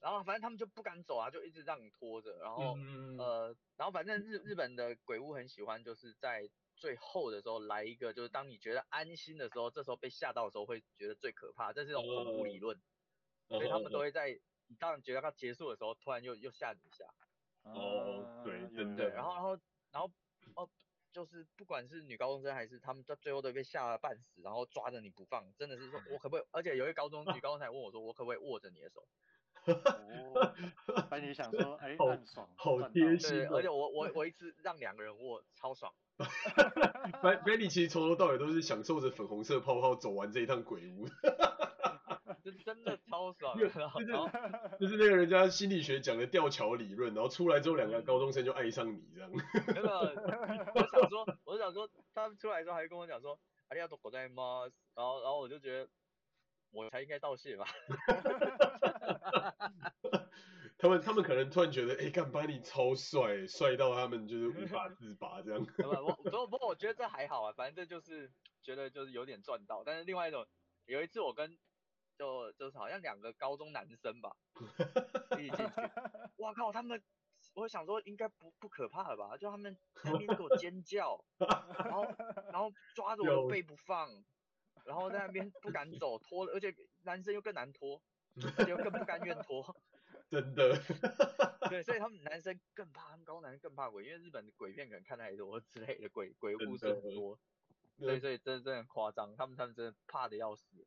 [0.00, 6.50] 然后反正他们就不敢走啊，就一直让你拖着，然后、嗯、呃，然后反正日日本的鬼屋很喜欢就是在
[6.82, 12.76] 最后的时候来一个，就是当你觉得安心的时候，这时候被吓到的时候会觉得最可怕，这是一种恐怖理论，
[13.46, 17.04] 呃、所以他们都会在你当你觉得要结束的时候，突然又又吓你一下。
[17.62, 19.04] 哦，对，真的。
[19.04, 19.50] 对，然后然后
[19.92, 20.10] 然后
[20.56, 20.68] 哦，
[21.12, 26.46] 就是不管是女高中生还是他们到最后都被吓了半死，然后抓着你不放，真的是说我可不可以？
[26.50, 29.06] 而且有一个高中女高中生还问我说，我可不可以握着你的手？
[29.66, 30.54] 哦，
[31.08, 33.30] 把你想说，哎、欸，好爽，好贴心。
[33.30, 35.94] 对，而且我我我一次让两个人握，超爽。
[37.45, 41.07] Benny 其实从头到尾都是享受着粉红色泡泡走完这一趟鬼屋。
[42.43, 43.57] 这真的超爽。
[43.57, 43.73] 就是
[44.79, 49.31] 就是那个人家心理学讲的吊桥理论，然后出来之后两个高中生就爱上你这样。
[49.67, 49.91] 真的，
[50.73, 53.37] 我想说，我想说，他们出来之后还跟我讲说，
[53.69, 54.73] ありがとうございます。
[54.95, 55.89] 然后然后我就觉得。
[56.69, 57.65] 我才应该道谢吧
[60.82, 65.64] 他们他们可能突然觉得，哎、欸，干巴尼超帅，帅到他们就是无法自拔这样。
[65.78, 68.32] 不不不，不过我觉得这还好啊，反正这就是
[68.64, 69.84] 觉得就是有点赚到。
[69.84, 70.44] 但是另外一种，
[70.86, 71.56] 有一次我跟
[72.18, 74.36] 就就是好像两个高中男生吧，
[75.38, 75.72] 一起进去，
[76.42, 77.00] 哇靠，他们，
[77.54, 79.36] 我想说应该不不可怕了吧？
[79.36, 82.02] 就他们在那边给我尖叫， 然后
[82.50, 84.10] 然后抓着我的背不放。
[84.84, 88.02] 然后在那边不敢走，拖，而且男生又更难拖，
[88.58, 89.62] 而且又更不甘愿拖，
[90.32, 90.74] 真的。
[91.68, 97.38] 对，所以他们男生更怕，他们高男生更怕鬼，因为日本的鬼片可能看太多之类的鬼鬼故事很多，
[97.98, 100.86] 所以所以真的真的很夸张，他们他们真的怕的要死。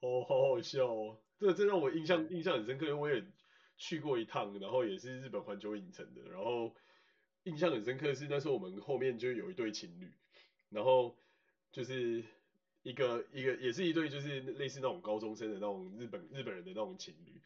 [0.00, 3.24] 哦，好好笑哦，这这让我印象印象很深刻，因为我也
[3.78, 6.76] 去过一趟，然后也是日本环球影城的，然后
[7.44, 10.12] 印象很深刻是那时候我们后面就有一对情侣，
[10.68, 11.16] 然后
[11.72, 12.22] 就是。
[12.82, 17.38] 一个一个也是一对，就是类似那种高中生的那种日本日本人的那种情侣，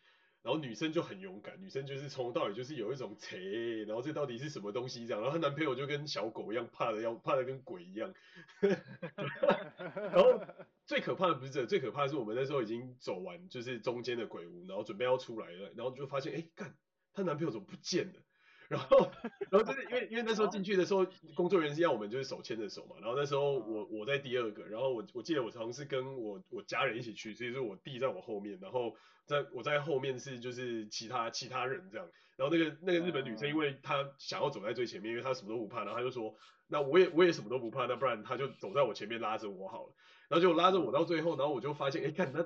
[0.44, 8.12] 然后女生就很勇敢，女生就是从头到尾就是有一种切，然后这到底是什么东西这样，然后她男朋友就跟小狗一样，怕的要怕的跟鬼一样，
[8.60, 10.38] 然后
[10.84, 16.76] 最可怕的不是这个，最可怕的是我们那时候已经走完就是中间的鬼屋，然后准备要出来了，然后就发现哎干，
[17.14, 18.20] 她男朋友怎么不见了？
[18.68, 19.10] 然后，
[19.50, 22.96] 然后就是因为 因为那时候进去的时候，工作人员是要我们就是手牵着手嘛。
[23.00, 28.94] 然后那时候我我在第二个，然后我我记得我常常是跟我我家人一起去，所以说我弟在我后面，然后
[29.26, 32.08] 在我在后面是就是其他其他人这样。
[32.36, 36.34] 然后那个那个日本女生，因为她想要走在最前面，因为她什么都不怕，然后她就说，
[36.66, 39.92] 那我也我也什么都不怕，那不然她就走在我前面拉着我好了。
[40.28, 42.44] 然后就拉着我到最后，然后我就发现，哎，看她。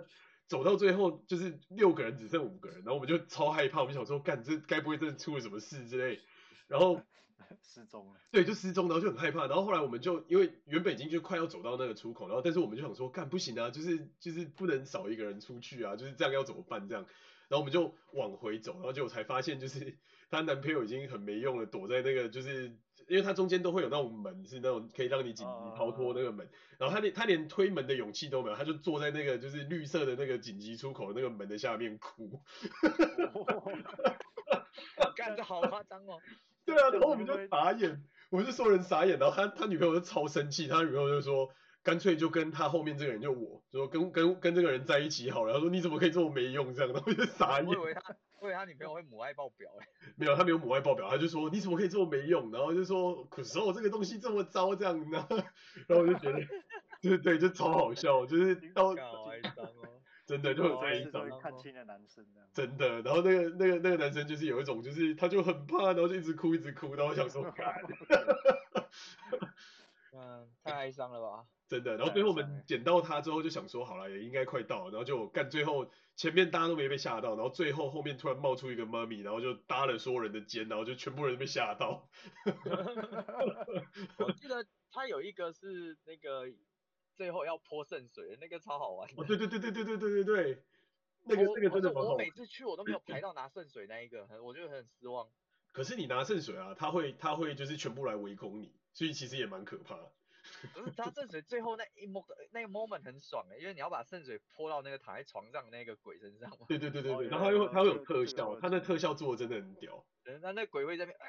[0.49, 6.21] 走到最后就是六个人只剩五个人，然后我们就超害怕，我们想说，干，这该不会真的出了什么事之类，
[6.67, 7.01] 然后
[7.63, 17.05] 失踪了，对，就失踪，然后就很害怕，然后后来我们就因为原本已经就快要走到那个出口，然后但是我们就想说，干，不行啊，就是就是不能少一个人出去啊，就是这样要怎么办这样，
[17.49, 19.99] 然后我们就往回走，然后结果才发现就是
[20.31, 22.77] 她男朋友已经很没用了，躲在那个就是。
[23.09, 32.43] 因为它中间都会有那种门，是那种可以让你紧急逃脱那个门，然后他连他连推门的勇气都没有，他就坐在那个就是绿色的那个紧急出口那个门的下面哭，
[35.17, 36.19] 干得好夸张哦！
[36.65, 41.49] 对啊，然后我们就傻眼，我们就所有人傻眼，然后他他女朋友就超生气，他女朋友就说。
[41.89, 45.55] 干脆就跟他后面这个人就我，就说跟跟跟这个人在一起好了。
[45.55, 47.67] 他说你怎么可以这么没用这样，然后就傻眼。
[47.67, 49.89] 我以为他，我以为他女朋友会母爱爆表哎。
[50.15, 55.27] 没有，他没有母爱爆表，他就说你怎么可以这么没用，然后就说可是我这个东西这么糟这样，呢
[55.87, 56.41] 然后我就觉得，
[57.01, 58.95] 对对，就超好笑，就是到
[60.27, 62.23] 真的就很哀伤，看清了男生
[62.53, 67.43] 真的，然后那个那个那个男生就是有一种就是他就很怕，然后就一直哭一直哭，然后我想说
[70.19, 71.47] 嗯，太哀伤了吧。
[71.69, 82.09] 真的，然后最后我们捡到他之后就想说，好了，也应该快到了，然后就干，最后前面大家都没被吓到，然后最后后面突然冒出一个妈咪，然后就搭了所有人的肩，然后就全部人都被吓到。
[84.19, 86.47] 我记得他有一个是那个
[87.15, 89.07] 最后要泼圣水的，那个超好玩。
[89.17, 90.65] 哦，对对对对对对对对对，
[91.25, 91.93] 那个那个真的。
[91.93, 95.29] 我每次去我都没有排到拿圣水那一个，我觉得很失望。
[95.73, 99.97] 可是你拿圣水啊，他会他会就是全部来围攻你，所以其实也蛮可怕。
[100.75, 106.67] 不是他圣水最后那一 mo 那个 moment 很爽哎，因为你要把圣水泼到那个躺在床上那个鬼身上嘛。
[106.67, 110.05] 对对对对对，然后他会他会有特效，他那特效做的真的很屌。
[110.25, 111.27] 对，他那鬼会在那边啊，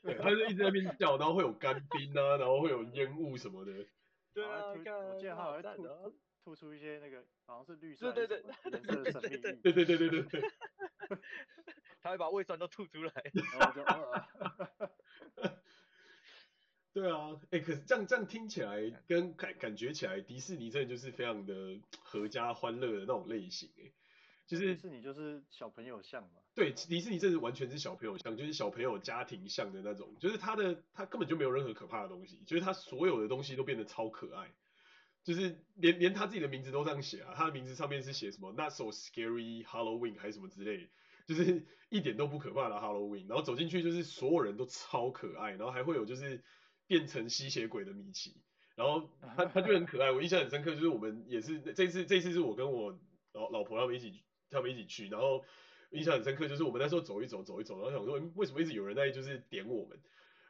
[0.00, 3.72] 对，他就一直在那边叫，然后会有干冰啊，然后会有烟雾什么的。
[4.32, 4.76] 对啊，我
[5.18, 5.86] 记得他还会吐
[6.42, 10.40] 吐出一些那个好像是绿色对对对颜色的生命力，对对对对对对，
[12.00, 13.12] 他会把胃酸都吐出来。
[16.92, 23.92] 对啊，哎，可是这样这样听起来跟感感觉起来，迪士尼真的就是非常的合家欢乐的那种类型哎，
[24.48, 26.40] 就是迪士尼就是小朋友像嘛。
[26.52, 34.52] 对，迪士尼真的完全是小朋友像，就是小朋友家庭像的那种，就是他的他根本就没有任何可怕的东西，就是他所有的东西都变得超可爱，
[35.22, 40.88] 就是连连他自己的名字都这样写啊，他的名字上面是写什么 Not so scary Halloween 还是什么之类的，
[41.28, 46.42] 就是一点都不可怕的 Halloween，然后走进去就是所有人都超可爱，然后还会有就是。
[46.90, 48.34] 变成吸血鬼的米奇，
[48.74, 52.98] 然后他他就很可爱，我印象很深刻，就是我们也是这次这次是我跟我
[53.32, 55.44] 老老婆他们一起他们一起去，然后
[55.92, 60.00] 印象很深刻，就是我们那时候走一走走一走，然后想说为什么一直有人在就是点我们，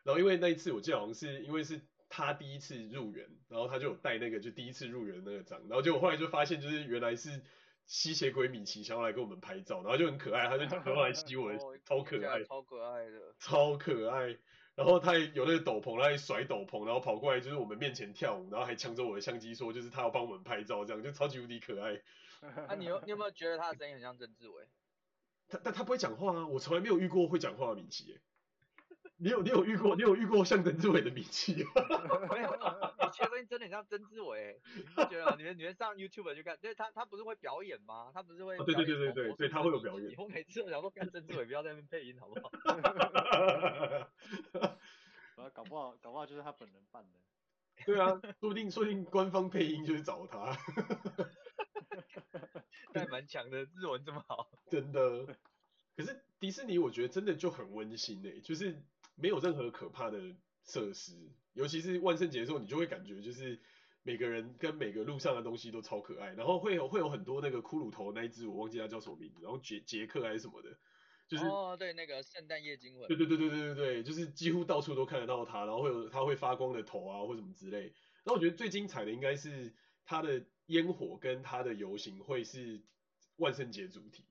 [0.02, 7.42] 然后因为那一次我记得好像是因为是他第一次入园，然后他就有带那个就第一次入园那个章，然后结果后来就发现就是原来是
[7.84, 11.52] 吸血鬼米奇想要来跟我们拍照，然后就很可爱，他就打电话来吸我，
[11.84, 14.38] 超可爱，超可爱的，超可爱。
[14.80, 22.00] 然后他也有那个斗篷，他还甩斗篷，然后跑过来就是我们面前跳舞，然后还抢走我的相机，说就是他要帮我们拍照，这样就超级无敌可爱。
[22.66, 24.66] 啊，你有你有没有觉得他的声音很像曾志伟？
[25.48, 28.18] 他但他不会讲话啊，我从来没有遇过会讲话的米奇。
[29.22, 31.52] 你有你有遇过你有遇过像曾志伟的米奇？
[31.54, 31.60] 没
[32.40, 32.56] 有，米
[33.12, 35.36] 奇的声音真的很像曾志伟，你不觉得？
[35.36, 38.10] 你们你们上 YouTube 去看，因为他他不是会表演吗？
[38.14, 38.64] 他不是会、哦？
[38.64, 40.10] 对对对对对，对他会有表演。
[40.10, 42.50] 以后每次我想说看曾志伟不要在那边配音好不好？
[45.52, 47.10] 搞不好搞不好就是他本人扮的。
[47.84, 50.56] 对啊，说不定说不定官方配音就是找他。
[52.94, 54.50] 但蛮强的，日文这么好。
[54.70, 55.36] 真的。
[55.94, 58.82] 可是迪士尼我觉得真的就很温馨诶，就是。
[59.20, 60.18] 没有任何可怕的
[60.64, 63.60] 设施，尤其是万圣节的时候，你就会感觉就是
[64.02, 70.78] 每个人跟每个路上的东西都超可爱，然后会有会有很多那个骷髅头那一只，我忘记它叫什么名字，然后杰杰克还是什么的，
[71.28, 77.82] 就是哦对，那个圣诞夜惊魂，对对对对对对对，就是几乎到处都看得到它，然后会有它会发光的头啊或什么之类，
[78.24, 82.82] 然后我觉得最精彩的应该是它的烟火跟它的游行会是
[83.36, 84.24] 万圣节主题，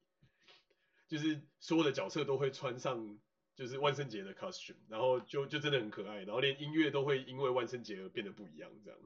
[1.08, 3.20] 就是所有的角色都会穿上。
[3.60, 9.00] 就是万圣节的 costume，然后就就真的很可爱，然后连音乐都会因为万圣节而变得不一样，这样。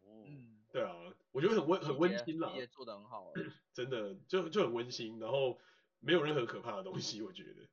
[0.00, 0.24] 哦，
[0.72, 3.30] 对啊，我觉得很温很温馨啦，也做的很好，
[3.74, 5.60] 真的就就很温馨，然后
[6.00, 7.68] 没有任何可怕的东西，我觉得。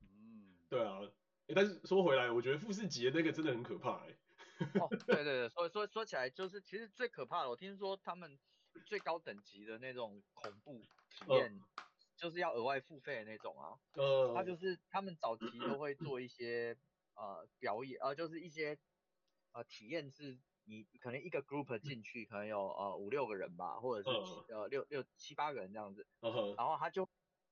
[0.00, 1.02] 嗯，对啊，
[1.54, 4.18] 但是说回来，我觉得富士节那个真的很可怕哎。
[4.82, 8.36] 哦，对对对，说说说起来就是其实最可怕的，我听说他们
[8.86, 11.54] 最高等级的那种恐怖体验。
[11.54, 11.62] 嗯
[12.22, 16.76] 就是要额外付费的那种啊，呃，他就是他们早期都会做一些
[17.14, 18.78] 呃表演，呃，就是一些
[19.50, 26.06] 呃体验是，你可能一个 group 进去可能有呃五六个人吧，或者是呃六六七八个人这样子，
[26.56, 27.08] 然后他就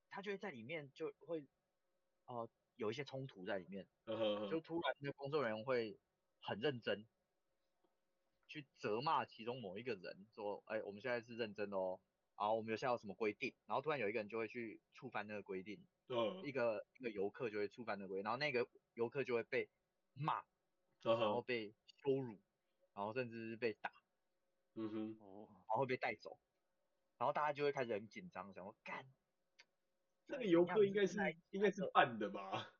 [0.09, 1.45] 他就会在里面就会
[2.27, 3.85] 呃有一些冲突在里面，
[4.49, 5.99] 就突然那工作人员会
[6.39, 7.05] 很认真
[8.47, 11.99] 去责骂其中某一个人，说，哎，我们现在是认真的哦。
[12.41, 19.69] 然后我们有现在有什么规定，然后突然有一个人就会去触犯那个规定，嗯，一个一个游客就会触犯那个规定，然后那个游客就会被
[20.15, 20.43] 骂，
[21.03, 22.39] 然后被羞辱，
[22.95, 23.91] 然后甚至是被打，
[24.73, 26.39] 嗯哼，然后会被带走，
[27.19, 29.05] 然后大家就会开始很紧张，想说干，
[30.25, 31.19] 这个游客应该是
[31.51, 32.73] 应该是扮的吧？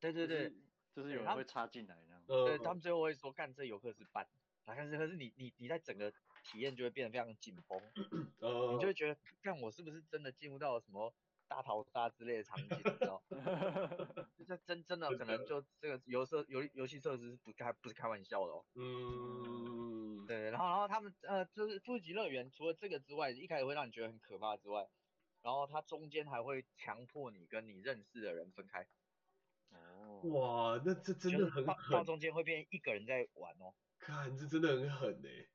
[0.00, 0.50] 对对对，
[0.94, 6.10] 就是有人会插进来那样，对，他们最后会说干，这游客是扮的，但是可是你你你在整个。
[6.46, 7.80] 体验就会变得非常紧绷，
[8.40, 11.12] 呃，你就会觉得，看我是不是真的进入到了什么
[11.48, 13.22] 大逃杀之类的场景，你知道？
[14.46, 18.64] 这真真的可能就这个游设游游戏设施是不开不是开玩笑的哦。
[18.74, 24.88] 嗯，对，然后然后他们呃就是富士急乐园，除了这个之外，一开始会让你觉得很可怕之外，
[25.42, 28.86] 然后它中间还会强迫你跟你认识的人分开。
[29.70, 31.90] 哦，哇，那这真的很狠。
[31.90, 33.74] 到中间会变一个人在玩哦。
[33.98, 35.48] 看，这真的很狠哎。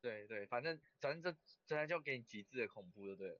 [0.00, 3.38] 对对，反正反正这这就给你极致的恐怖，对不对？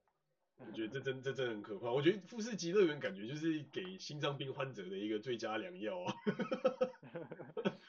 [0.57, 1.89] 我觉得这真这真的很可怕。
[1.89, 6.13] 我觉得富士急乐园感觉就是给心脏病患者的一个最佳良药啊。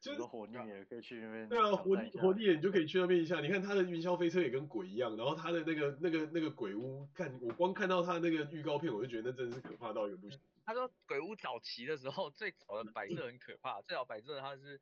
[0.00, 1.48] 就是火力也可以去那边。
[1.48, 3.40] 对啊，火火力你就可以去那边一下。
[3.40, 10.38] 你看他的云霄飞车也跟鬼一样，然后他的那个那个那个鬼屋，看我光看到他那个预告片，我就觉得那真的是可怕到一个不行。
[10.64, 14.80] 他说鬼屋早期的时候，最早的摆设很可怕，最早摆设他是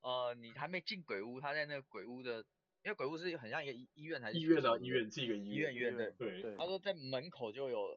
[0.00, 2.42] 呃，你还没进鬼屋，他在那个鬼屋的。
[2.82, 4.78] 因为鬼屋是很像一个医医院还是医院啊？
[4.78, 6.56] 医院是一个医院，医院的对对。
[6.56, 7.96] 他说在门口就有，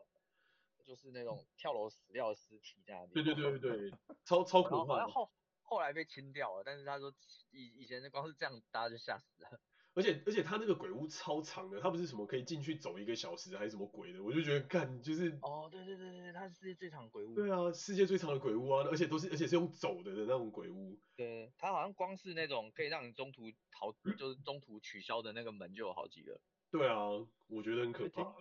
[0.83, 3.13] 就是那种跳楼死掉的尸体这样子。
[3.13, 5.05] 对对对对对，超超可怕。
[5.07, 7.13] 后后后来被清掉了，但是他说
[7.51, 9.59] 以以前的光是这样，大家就吓死了。
[9.95, 17.35] 而且而且他那个鬼屋超长的，他不是什么可以进去走一个小时还是什么鬼的，我就觉得干就是哦，对对对对，它是世界最长的鬼屋。
[17.35, 20.97] 对啊，世界最长的鬼屋啊，而且都是而且是用走的的那种鬼屋。
[21.15, 26.41] 对，它好像光是那种可以让你中途逃，就是中途取消的那个门就有好几个。
[26.71, 27.09] 对啊，
[27.47, 28.35] 我觉得很可怕。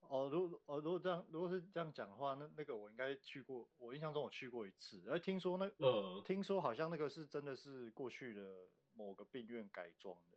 [0.00, 8.42] 哦，如果哦如果这样如果是这样讲的话，那那个我应该去过，我印象中我去过一次，而听说那呃、嗯，听说好像那个是真的是过去的
[8.92, 10.33] 某个病院改装的。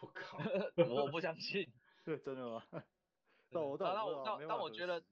[0.00, 0.38] 我靠，
[0.88, 1.66] 我不相信，
[2.04, 2.62] 真的吗？
[3.50, 5.02] 那我但我但但我觉得，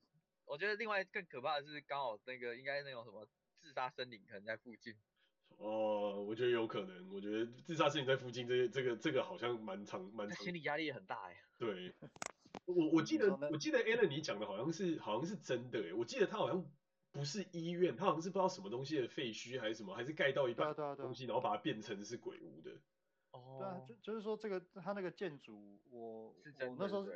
[0.44, 3.26] 我觉得另外更可怕的是，刚好那个应该那种什么
[3.60, 4.94] 自杀森林可能在附近。
[5.58, 10.36] 哦，我觉得有可能，我觉得自杀森林在附近，这这个这个好像蛮长蛮长。
[10.44, 11.36] 心理压力也很大哎。
[11.58, 11.94] 对，
[12.66, 16.62] 我我记得我记得 Alan 你讲的好像是好像是真的哎，我记得他好像
[17.12, 22.70] 不是医院，他好像是不知道什么东西的废墟还是什么，还是盖到一半东西，然后把它变成是鬼屋的。
[23.58, 27.06] 对啊，就就是说这个他那个建筑，我是我那时候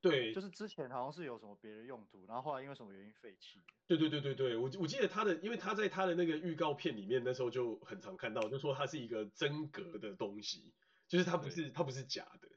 [0.00, 3.60] 对，就是之前好像是有什么别的用途，然后后来因为什么原因废弃。
[3.86, 10.72] 对对对对对，我我记得他的，因为他在他的那个预告片里面那时候就很常看到，就说它是一个真格的东西，
[11.08, 12.48] 就是它不是它不是假的。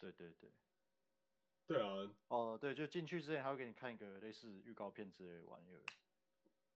[0.00, 0.50] 对对对。
[1.66, 2.10] 对啊。
[2.28, 5.82] 哦，对，就进去之前还会给你看一个类似预告片之类的玩意儿。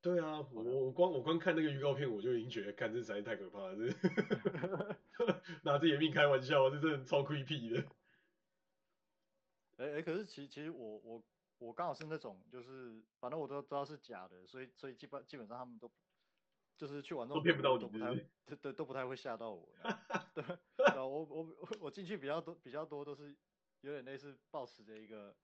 [0.00, 7.80] 对啊，我我光我光看那个预告片，我就已经觉得，看这实在太可怕了，这 拿自己的命开玩笑，这真的超 creepy 的。
[9.78, 11.24] 哎、欸、哎、欸，可是其实其实我我
[11.58, 15.90] 我刚好是那种，就是反正我都知道是假的，所以所以基本基本上他们都
[16.76, 18.14] 就是去玩那种都骗不到你，都不太
[18.46, 19.68] 对对都不太会吓到我。
[20.32, 20.44] 对，
[20.96, 21.48] 我我
[21.80, 23.37] 我进去比较多比较多都是
[23.80, 25.34] 有点类似抱持着一个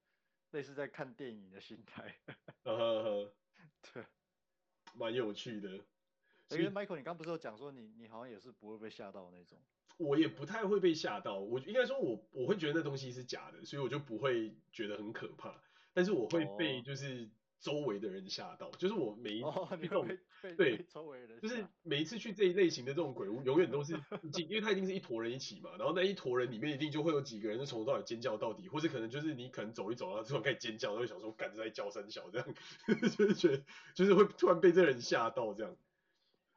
[0.53, 2.17] 类似在看电影的心态。
[2.63, 3.35] 呵呵呵
[3.93, 4.05] 对。
[4.97, 5.69] 蛮有趣的，
[6.51, 9.59] 因为 Michael，你刚不是有讲说你你好像也是不会被吓到那种，
[9.99, 15.61] 我也不太会被吓到，我应该说我我会觉得那东西是假的，所以我就不会觉得很可怕，
[15.93, 17.29] 但是我会被就是
[17.65, 19.49] 周围的人吓到，就是我每一次
[19.81, 20.07] 这种
[20.55, 23.95] 对周围人就是每一次去这一类型的这种鬼屋，永远都是
[24.37, 32.55] 因为他一定是一坨人一起嘛，然后那一坨人里面一定就会有几个人从头到尾尖叫到底，或者可能就是你可能走一走然后突然开始尖叫，然后会想说赶着在叫三小这样，
[33.17, 35.75] 就是觉得就是会突然被这人吓到这样。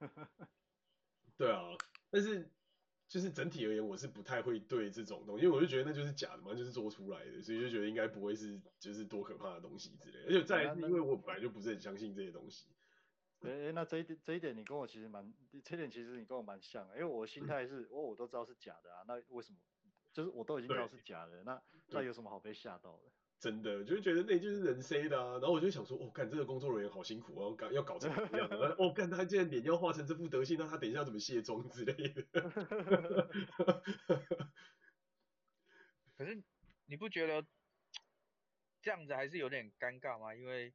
[1.38, 1.62] 对啊，
[2.12, 2.52] 但是
[3.08, 10.26] 就是整体而言，我是不太会对这种东西，因为我就觉得那就是假的嘛，就是做出来的，所以就觉得应该不会是就是多可怕的东西之类的。
[10.26, 12.68] 而且再来是因为我本来就不是很相信这些东西。
[13.42, 19.58] 哎、欸、那这一点这一点你跟我其实蛮，这一点其实你跟我蛮像，因为我的心态是，我、嗯、我都知道是假的啊，那为什么？
[20.12, 23.04] 就是我都已经知道是假的，那那有什么好被吓到的？
[23.40, 32.24] 真的，就觉得那就是人塞的啊，然后我就想说，哦，干这个工作人员好辛苦哦，搞要搞成这样， 哦，干他竟然脸要画成这副德性，那他等一下怎么卸妆之类的。
[36.18, 36.42] 可是
[36.88, 37.46] 你不觉得
[38.82, 40.34] 这样子还是有点尴尬吗？
[40.34, 40.74] 因为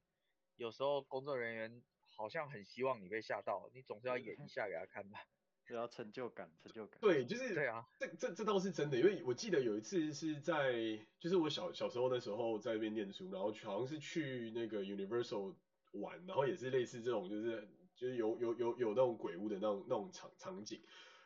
[0.55, 1.83] 有时候工作人员
[2.15, 5.19] 好像很希望你被吓到，你总是要演一下给他看吧。
[5.65, 6.99] 只要成就感，成就感。
[7.01, 10.73] 对，就是对啊，这这这倒是真的，因为我记得有一次是在，
[11.19, 15.55] 就是我小小时候那时候在那边念书，然后好像是去那个 Universal
[15.93, 20.81] 玩，然后也是类似这种，就是就是有有有有那种鬼屋的那种那种场场景，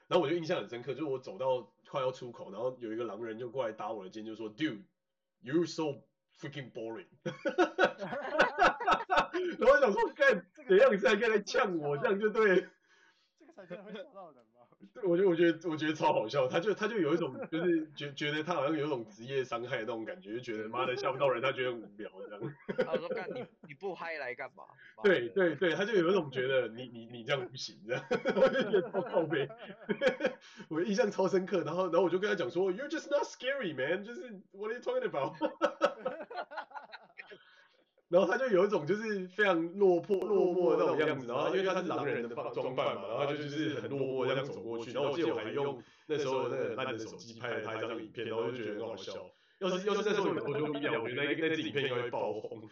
[0.08, 6.04] 然后我就印象很深刻，就是我走到快要出口，然后有一个狼人就过来搭我的肩，就说 Dude，you're so
[6.40, 7.08] freaking boring。
[9.60, 12.68] 然后我想说，干 怎样才可以来呛我，这样就对。
[13.58, 14.62] 才真的会吓到人吗？
[14.94, 22.54] 对，我觉得我觉得我觉得超好笑，他就他就有一种就是觉觉得他好像有一种职业伤害的那种感觉，就觉得妈的吓不到人，他觉得很无聊这样。
[22.86, 24.64] 他说干你你不嗨来干嘛？
[25.04, 28.04] 对 对对，他就有一种觉得你你你这样不行这样，
[28.36, 29.50] 我就觉得超靠北，
[30.70, 31.64] 我印象超深刻。
[31.64, 35.34] 然后然后我就跟他讲说，You're just not scary man，就是 What are you talking about？
[38.10, 49.14] 然后他就有一种就是非常落魄落魄的那种样子，然后因为他是狼人的装扮嘛，然后他就就是很落魄这样走过去，然后我记得我还用那时候那个烂的手机拍了他一张影片，然后就觉得很好笑。
[49.60, 52.62] 要是要是那时候有我就逼掉，我觉得那那支影片应该会爆红。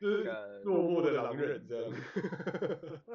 [0.00, 0.24] 就是
[0.62, 1.92] 落寞的狼人这样。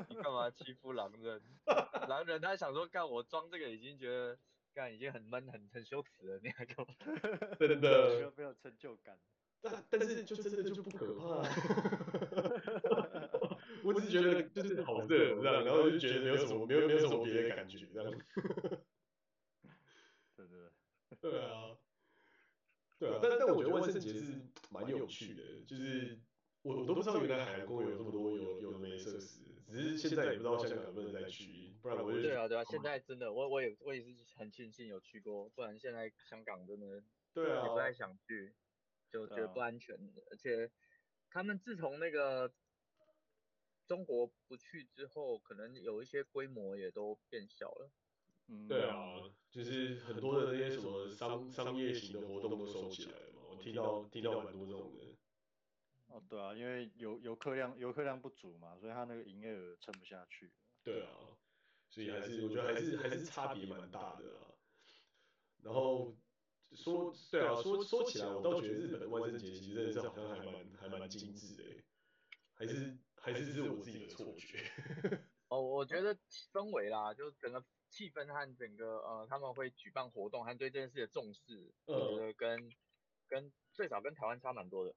[0.10, 1.42] 你干嘛欺负狼人？
[2.10, 4.38] 狼人他想说干我装这个已经觉得。
[4.76, 6.86] 干已经很闷很很羞耻了，你还给我
[7.58, 9.18] 真的没有成就感。
[9.62, 11.42] 但但是就真的就不可怕。
[13.84, 18.12] 我只是觉得就是好热这样，然后就觉得没有什么没有没有什么别的感觉这样。
[20.36, 20.70] 对对
[21.22, 21.76] 对啊，
[23.00, 24.24] 对啊，但但我觉得万圣节是
[24.70, 26.20] 蛮有趣的，就是
[26.62, 29.40] 我我都不知道原来海洋公园有这么多有有的没设施，
[29.72, 38.56] 只是现在也不知道香港能不能再去，不然我就对啊对啊，现在真的我我也我也是很庆幸有去过，不然现在香港真的对啊，也不太想去，
[39.12, 39.96] 就觉得不安全，
[40.32, 40.72] 而且
[41.30, 42.52] 他们自从那个
[43.86, 47.92] 中国不去之后，可能有一些规模也都变小了。
[48.48, 49.22] 嗯，对啊，
[49.52, 55.04] 就是很多的那些什么商商业型的活动都收起来了嘛，我听到听到蛮多这种的。
[56.08, 60.52] 哦，对啊，因为游游客量游客量不足嘛，所以他那个营业额撑不下去。
[60.84, 61.10] 对啊，
[61.96, 64.52] 所以还是我觉得还是还是差别蛮大的啊。
[65.64, 66.14] 然后
[66.74, 71.64] 说对啊，说说起来，我倒觉得日本的万圣节其实真的是好像还蛮还蛮精致的，
[72.54, 74.60] 还是还是是我自己的错觉。
[75.48, 76.14] 哦，我觉得
[76.52, 77.64] 氛围啦，就整个。
[77.88, 82.70] 气氛和整个呃，他们会举办活动和对这件事的重视，我觉得跟
[83.30, 84.94] 跟最少跟台湾差蛮多的。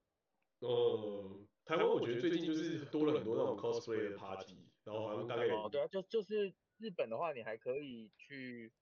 [0.61, 8.73] 嗯，台湾我觉得最近就是多了很多那种 cosplay 的 party，然后好像大概哦，对啊，就就是日本的话，你还可以去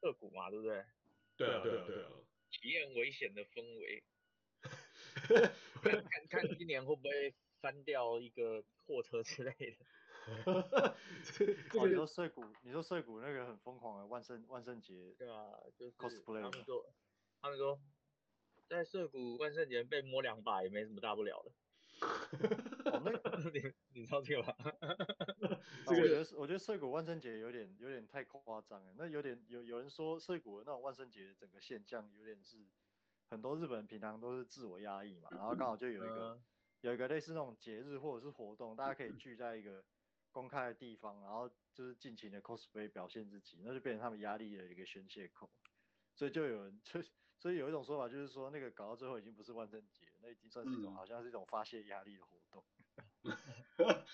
[0.00, 0.84] 涩谷嘛，对不对？
[1.36, 2.10] 对啊，对啊，对啊。
[2.50, 4.04] 体验危险的氛围。
[5.82, 9.76] 看看今年会不会翻掉一个货车之类的。
[10.44, 10.96] 哈 哈，
[11.86, 16.42] 你说涩谷，你说涩谷那个很疯狂的万圣万圣节，对啊，就是 cosplay。
[16.42, 16.94] 他们说，
[17.40, 17.80] 他们说，
[18.68, 21.52] 在涩谷万圣节被摸两把也没什么大不了的。
[22.00, 23.10] 哦， 那
[23.50, 24.54] 你你知道这个吗？
[25.86, 28.94] 这个我觉得 我觉得涩谷万圣节有点有点太夸张了。
[28.96, 32.58] 那有点有有人说涩谷的那种万圣节整个现象有点是
[33.30, 36.42] 很多日本人平常都是自我压抑嘛，然后刚好就有一个、嗯、
[36.82, 39.84] 有一个类似那种节日或者是活动，大家可以聚在一个。
[40.32, 45.48] 公开的地方，然后就是尽情的 cosplay 表现自己，那就变成他们压力的一个宣泄口，
[46.14, 47.00] 所以就有人就
[47.38, 52.64] 所以有一种说法就是说，那个搞到最后已经不是万圣节，那已经算是一种、嗯、好像是一种发泄压力的活动，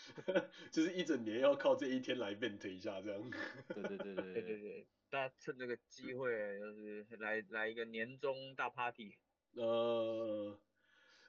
[0.71, 3.31] 就是一整年要靠这一天来 vent 一下这样。
[3.75, 6.31] 对对对对对对对，大家趁这个机会
[6.61, 9.17] 就是来来一个年终大 party。
[9.55, 10.59] 呃，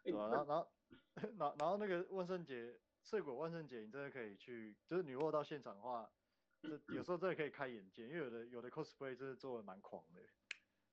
[0.04, 0.72] 对啊，然后然后
[1.38, 2.80] 然后然后那个万圣节。
[3.06, 6.10] 涩谷万圣节，你真的可以去，就是女卧到现场的话，
[6.62, 10.22] 这有时候真的可以开眼界，因为有的有的 cosplay 真的做的蛮狂的，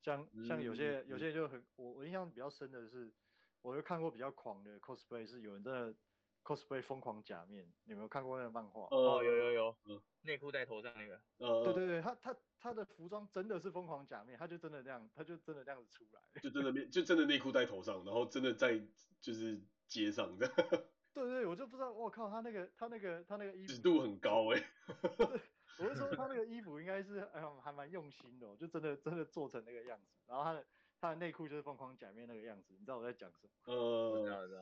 [0.03, 3.15] 像像有些有些人就很，我我印象比较深的是，
[3.63, 5.95] 我就看过比较狂的 cosplay，是有人真的
[6.43, 8.89] cosplay 疯狂假面，你有没有看过那个漫画？
[8.91, 9.77] 哦，有有有，
[10.23, 18.81] 内裤戴头上那个，呃，对对对，他他他的服装真的是疯狂假面，他就真的这样，他就真的这样子出来，就真的面就真的内裤戴头上，然后真的在
[19.21, 20.55] 就是街上这样。
[21.13, 25.41] 对对，我就不知道，我靠，他那个他那个他那个衣服尺度很高哎、欸。
[25.79, 30.07] 我是说他那个衣服应该是哎呀还蛮用心的，就真的真的做成那个样子。
[30.27, 30.65] 然后他的
[31.01, 33.73] 他的内裤就是疯狂假面那个样子，你知道我在讲什么？
[33.73, 34.61] 呃，知道知道。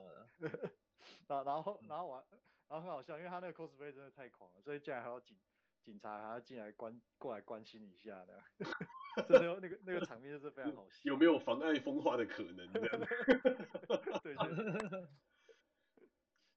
[1.27, 2.25] 然后然后然后完，
[2.69, 5.37] 然后很好笑，因为他那个 cosplay 真的太狂了，所以竟然还要警
[5.83, 8.43] 警察还要进来关过来关心一下的。
[9.29, 11.01] 真的那个那个场面就是非常好笑。
[11.03, 12.73] 有没有妨碍风化的可能？
[12.73, 12.89] 对
[14.23, 15.09] 对对。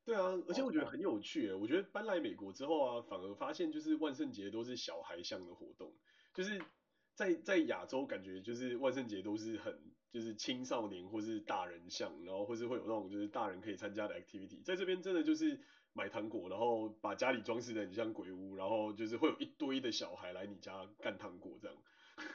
[0.04, 5.96] 对啊，而且我觉得很有趣诶，我觉得搬来美国之后啊，反而发现就是万圣节都是小孩向的活动，
[6.34, 6.62] 就是
[7.22, 9.78] 在在亚洲感觉就是万圣节都是很
[10.12, 15.60] 就是青少年或是大人像，然后或是会有那种就是大人可以参加的 activity，在这边真的就是
[15.94, 21.78] 买糖果，然后把家里装饰的很像鬼屋，然后就是会有一堆的小孩来你家干糖果这样。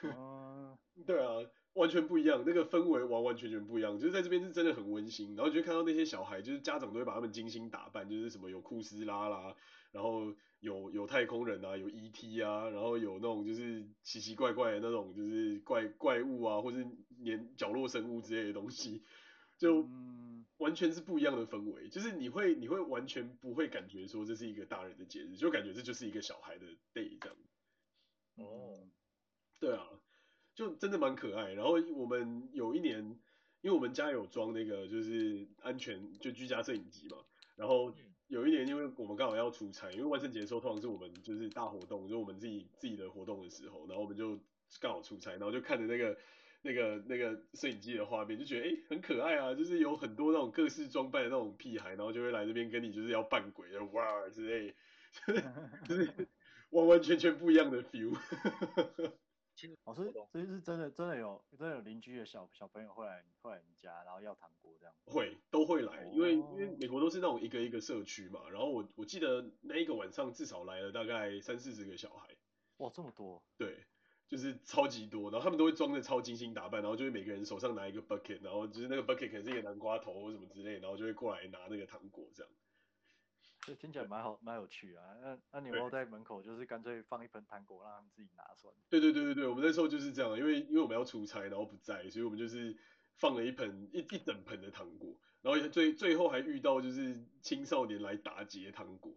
[0.03, 1.45] 嗯， 对啊。
[1.75, 9.55] 完全不一样，那个氛围完完全全不一样，就是在这边是真的很温馨，然后就看到那些小孩，就是家长都会把他们精心打扮，就是什么有酷斯拉啦，
[9.93, 16.87] 然后有有太空人啊，有 ET 啊，然后有那种就是奇奇怪怪的那种就是怪怪物啊，或是
[17.19, 19.03] 连角落生物之类的东西，
[19.59, 19.89] 就
[20.59, 27.37] 完全是不一样的氛围，就是你会你会完全不会感觉说这是一个大人的节日，就感觉这就是一个小孩的 day 这样。
[28.37, 28.89] 哦，
[29.61, 29.87] 对啊。
[30.55, 33.05] 就真的蛮可爱，然后我们有一年，
[33.61, 37.19] 因为我们家有装那个就是安全就居家摄影机嘛，
[37.57, 37.95] 然后
[38.29, 44.39] 有一年因为我们刚好要出差，因为万圣节的时候通常是我们就是大活动，就是我们自己自己的活动的时候，然后我们就
[44.81, 46.19] 刚好出差，然后就看着那个
[46.63, 54.75] 那个那个摄影机的画面，就觉得诶很可爱啊，就是有很多那种各式装扮的那种屁孩，然后就会来这边跟你就是要扮鬼的哇之类，
[55.87, 56.29] 就是
[56.71, 58.17] 完完全全不一样的 feel。
[59.85, 64.95] 老师，这是真的，真的有，真的有邻居的小小朋友会来，会来你家，然后要糖果这样。
[65.07, 72.37] 会，都会来，因为因为美国都是那种一个一个社区嘛，然后我我记得那一个晚上至少来了大概三四十个小孩。
[72.79, 73.43] 哇，这么多。
[73.57, 73.87] 对，
[74.29, 82.53] 就是超级多，然后他们都会装的超精心打扮，然后就会每个人手上拿一个 bucket，然后就是那个 bucket 可能是一个南瓜头或什么之类，然后就会过来拿那个糖果这样。
[83.67, 85.03] 这听起来蛮好，蛮有趣啊。
[85.21, 88.81] 那那你们在门口就是干脆放一盆糖果让他们自己拿算了。
[88.89, 92.77] 对对对对对，我们那时候就是这样，因为因为我们要出差，然后不在，所以我们就是
[93.17, 99.13] 放了一盆一一整盆的糖果，然后最最后还遇到就是青少年来打劫糖果。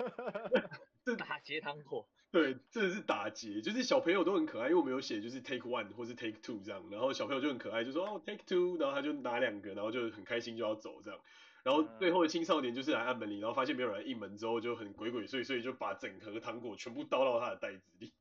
[1.04, 2.06] 这打劫糖果。
[2.30, 11.20] 对，这是打劫，就是小朋友都很可爱，因为我们有写就是 take one 或是 take two 这样，然后小朋友就很可爱，就说哦 take two，然后他就拿两个，然后就很开心就要走这样，
[11.64, 18.12] 然后最后的青少年就是来按门铃，然后发现没有人应门之后就很鬼鬼祟祟，就把整盒糖果全部倒到他的袋子里，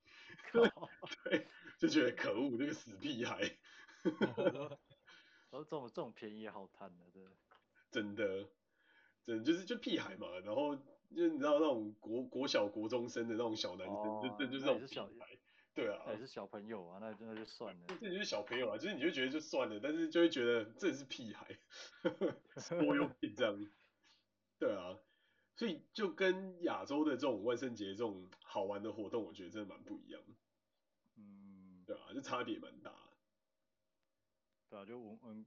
[1.26, 3.42] 对，就觉得可恶，这个死屁孩，
[4.04, 7.22] 然后这种这种便宜也好贪的，对，
[7.92, 8.48] 真的，
[9.26, 10.76] 真的就是就屁孩嘛，然后。
[11.16, 15.33] 就你知道那种国国小国中生的那种小男生，哦、就这就是那种小孩，
[15.76, 21.58] 对啊，也是小朋友啊，那真的就算了，这就是小朋友啊，就是你就觉得就算了，但是就会觉得这是屁孩，
[22.80, 23.72] 多有品这样，
[24.60, 25.00] 对啊，
[25.56, 30.22] 所以就跟亚洲的这种万圣节这种好玩的活动，我觉得真的蛮不一样，
[31.16, 32.94] 嗯，对啊，就差别蛮大，
[34.70, 35.46] 对啊，就文文，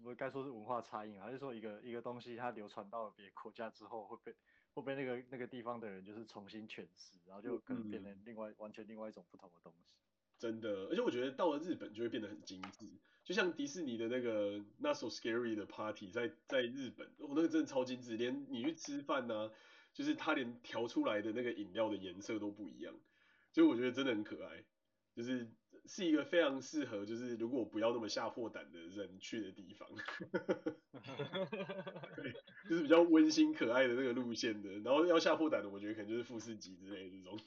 [0.00, 4.36] 不该说是文化差异，还是说一个一个东西它流传到了别的国家之后会被。
[4.74, 9.94] 会被那个那个地方的人就是重新诠释，然后就可能变成另外、嗯、完全另外一种不同的东西。
[10.36, 12.86] 真的，而且我觉得到了日本就会变得很精致，
[13.22, 19.50] 就像迪士尼的那个 Not So Scary 的 Party，在在日本，我、哦、那个真的超精致，连你去吃饭呢、啊，
[19.94, 22.92] 就是他连调出来的那个饮料的颜色都不一样，
[23.52, 24.64] 所以我觉得真的很可爱，
[25.14, 25.48] 就是
[25.86, 29.88] 是一个非常适合就是如果我不要那么吓破胆的人去的地方。
[32.16, 32.32] 对，
[32.68, 37.38] 就是比较温馨可爱的那个路线的，然后要吓破胆的，我觉得可能就是富士急之类的这种。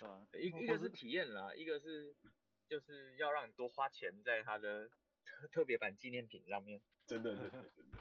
[0.08, 2.14] 啊，一一个是体验啦，一个是
[2.66, 4.88] 就是要让你多花钱在它的
[5.24, 6.80] 特特别版纪念品上面。
[7.06, 7.98] 真的，真的，真的，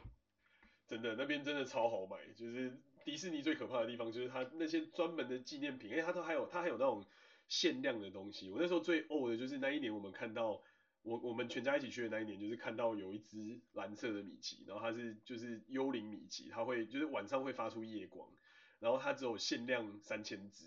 [0.88, 2.18] 真的，那边真的超好买。
[2.34, 2.72] 就是
[3.04, 7.06] 迪士尼最可怕的地方，就是它那些专门的纪念品，哎，它都还有，它还有那种
[7.50, 8.50] 限量的东西。
[8.50, 10.62] 我那时候最呕的就是那一年我们看到。
[11.02, 18.30] 我我们全家一起去的那一年，就是看到有一只蓝色的米奇，然后它是就是幽灵米奇，它会就是晚上会发出夜光，
[18.80, 20.66] 然后它只有限量三千只，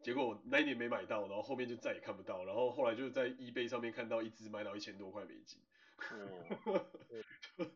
[0.00, 5.60] 结果我那一年没买到，然后后面就再也看不到，然后后来就在 eBay 上面看到一只卖到一千多块美金，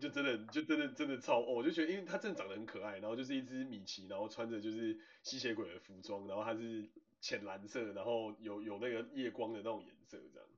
[0.00, 6.90] 就真的就真的真的超哦，我就觉得因为它真的长得很可爱，然后就是一只米奇，然后穿着就是吸血鬼的服装，然后它是
[7.20, 10.48] 浅蓝色，然后有有那个夜光的那种颜色这样。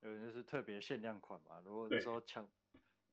[0.00, 2.48] 有人就是特别限量款嘛，如果那时候抢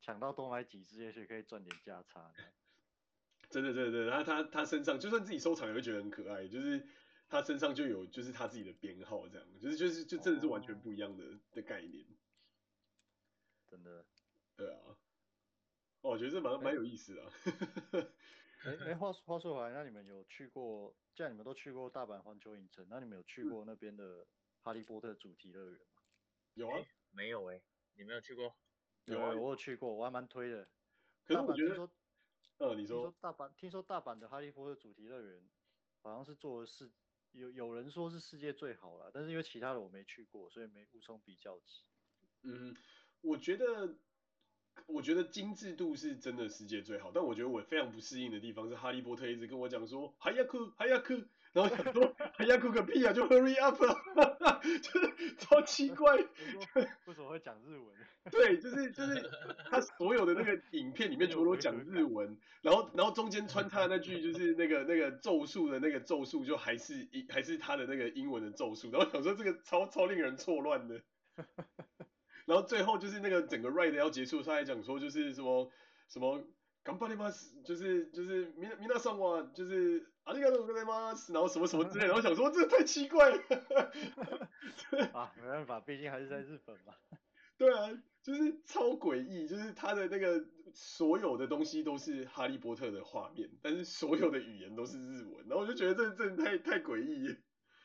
[0.01, 2.31] 抢到多买几只，也许可以赚点价差。
[3.49, 6.87] 真的，真的，真的，他他他身上就算自己收藏也会觉得很可爱，就是
[7.27, 12.05] 他身上就有就是他自己的编号这样，就是就是就真的是完全不一样的、哦、的概念。
[13.67, 14.05] 真的。
[14.55, 14.97] 对啊。
[16.01, 17.31] 哦，我觉得这蛮蛮有意思的。
[18.65, 20.95] 哎哎，话话说回来，那你们有去过？
[21.13, 24.27] 既然你们都去过大阪环球影城，那你们有去过那边的
[24.63, 26.01] 哈利波特主题乐园吗？
[26.55, 27.63] 有啊，没有哎、欸，
[27.93, 28.55] 你没有去过？
[29.05, 30.67] 有啊，我有去过，我还蛮推的。
[31.25, 31.91] 可是我觉得，说，
[32.57, 35.47] 呃，你说，说大阪，听说大阪的哈利波特主题乐园
[36.01, 36.91] 好像是做的是
[37.31, 41.85] 有有人说是世界最好了，但是因为其他的我没去过，所以没无从比较起。
[42.41, 42.75] 嗯，
[43.21, 43.95] 我觉得，
[44.87, 51.13] 我觉得精致度是真的世界最好，但我觉得我非常不适应的地方是哈利波特一直跟我讲说，还要哭还要哭。
[51.53, 56.17] 然后想说还要哭个屁啊，就 hurry up 啊， 就是超奇怪。
[56.17, 57.95] 为什么会讲日文？
[58.29, 59.31] 对，就是就是
[59.71, 68.91] 他所有的那个影片里面全部都讲日文，然后然后中间穿插的那句就是那个那个咒术的那个咒术，就还是一还是他的那个英文的咒术。
[68.91, 71.01] 然后想说这个超超令人错乱的。
[72.46, 75.70] 然后最后就是那个整个 ride 要结束，他还讲说就是什么
[76.08, 76.44] 什么。
[76.82, 83.36] 顽张ります，就是就是みな皆さんは就是ありがとうございます，然后什么什么之类的，然后想说这太奇怪了。
[85.12, 86.94] 啊，没办法，毕竟还是在日本嘛。
[87.58, 87.90] 对啊，
[88.22, 90.42] 就是超诡异，就是他的那个
[90.72, 97.36] 所有的东西都是哈利波特的画面，但是所有的语言都是日文，然后我就觉得这真的太太诡异。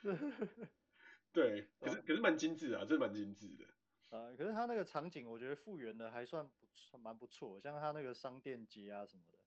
[1.33, 3.65] 对，可是可是蛮精致啊，真的蛮精致的。
[4.10, 7.60] 啊，可是他那个场景，我觉得复原的还算不错，蛮不错。
[7.60, 9.38] 像他那个商店街啊什么的，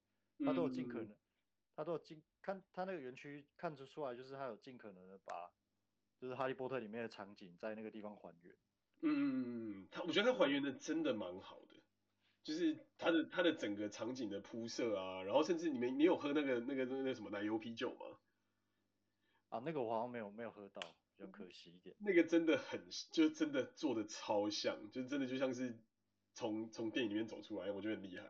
[0.46, 1.18] 他都有尽可能，嗯、
[1.76, 5.52] 他都有尽看他那个园区看得出来，就是他有尽可能的把，
[6.18, 8.56] 就是哈利波特里面的场景在那个地方还原。
[9.02, 9.44] 嗯嗯嗯
[9.82, 11.76] 嗯，他我觉得他还原的真的蛮好的，
[12.44, 18.18] 就是他的他的整个场景的铺设啊，然后甚至你们你有喝那个那个那个什么奶油啤酒吗？
[19.50, 20.82] 啊，那个我好像没有没有喝到。
[21.24, 21.96] 较可惜一点。
[22.00, 25.80] 那个真的很，就真的做的超像，就真的就像是
[26.34, 28.24] 从从电影里面走出来，我觉得很厉害，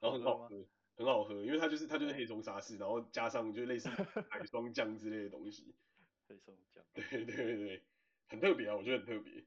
[0.00, 0.66] 然后很好喝，
[0.96, 3.88] 很好喝，因为它就是它就是黑松沙士，然后加上就类似
[4.30, 5.74] 海霜酱之类的东西。
[6.28, 6.84] 黑松酱。
[6.94, 7.82] 对对对对，
[8.28, 9.44] 很特别啊，我觉得很特别。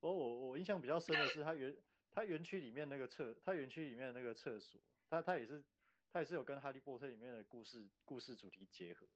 [0.00, 1.76] 我我我印象比较深的是它园
[2.10, 5.62] 它园区里面那个厕，它园区里面的那个厕所，它它也是
[6.12, 9.06] 它也是有跟哈利波特里面的故事故事主题结合。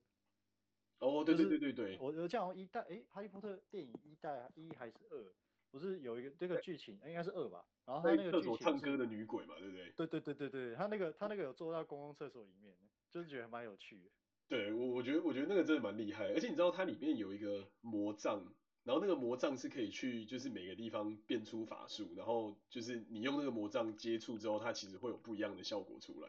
[1.00, 5.34] 哦，对对对对对，我我讲一代，诶，哈利波特电影一代一还是二？
[5.70, 7.66] 不是有一个这个剧情，应该是二吧？
[7.84, 9.90] 然后他那个厕所唱歌的女鬼嘛，对不对？
[9.96, 12.76] 对对对对对，他那个他那个有坐到公共厕所里面，
[13.10, 14.10] 就是觉得蛮有趣的。
[14.46, 26.28] 对，我我觉得我觉得那个真的蛮厉害，而且你知道它里面有一个魔杖，然后那个魔杖是可以去就是每个地方变出法术，然后就是你用那个魔杖接触之后，它其实会有不一样的效果出来。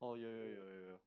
[0.00, 1.00] 哦，有有有有有。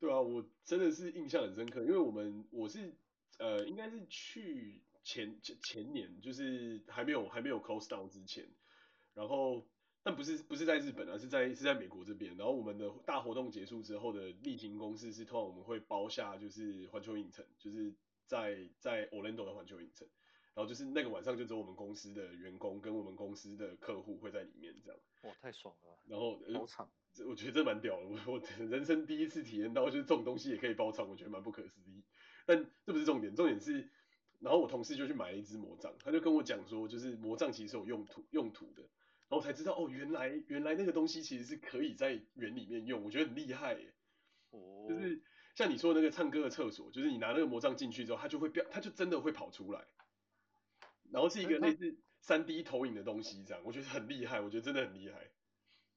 [0.00, 2.94] 有对啊，我真的是印象很深刻，因为我们我是
[3.38, 8.46] 呃，应该是去前前前年，就是还没有还没有 close down 之前，
[9.14, 9.66] 然后
[10.02, 17.94] 但不是不是在日本啊，是在是在美国这边，然后我们的大活动结束之后的例行公事是通常我们会包下就是环球影城，就是
[18.26, 20.06] 在在 Orlando 的环球影城，
[20.54, 25.00] 然后就是那个晚上就只有我们公司的员工跟我们公司的客户会在里面这样。
[25.22, 25.98] 哇，太爽了！
[26.06, 26.90] 然后包场。
[27.24, 32.02] 我觉得这蛮屌的，我我人生第一次体验到，就是这种东西也可以包场，我觉得蛮不可思议。
[32.44, 33.88] 但这不是重点，重点是，
[34.40, 43.92] 然后我同事就去买了一支魔杖，他就跟我讲说，就是魔杖其实是有用途用途的，然后我才知道哦，原来原来那个东西其实是可以在园里面用，我觉得很厉害耶。
[44.50, 44.86] 哦。
[44.88, 45.20] 就是
[45.54, 49.86] 像你说的那个唱歌的厕所，就是你拿那个魔杖进去之后，它就会变，它就真的会跑出来，
[51.10, 55.30] 然后是一个类似三 D 投影的东西，这样我觉得很厉害，我觉得真的很厉害。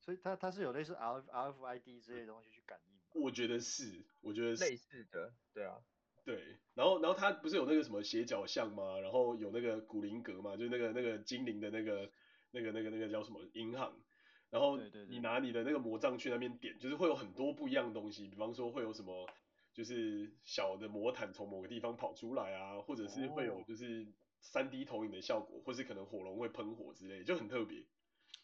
[0.09, 3.01] 所以它它是有类似 R R F I D 这些东西去感应吗？
[3.13, 5.77] 我觉得是，我觉得是类似的，对啊，
[6.25, 6.57] 对。
[6.73, 8.99] 然后然后它不是有那个什么斜角巷吗？
[9.01, 12.09] 然后有那个古灵阁嘛，就是那个那个精灵的那个
[12.49, 14.01] 那个那个那个叫什么银行。
[14.49, 14.79] 然后
[15.09, 19.29] 你拿你的那个魔杖去那边点，就是会有很多不一样的东西，比方说会有什么，
[19.75, 27.85] 就是小的魔毯从某个地方跑出来啊，或者是会有就是三 D 投影的效果，或是可能火龙会喷火之类，就很特别。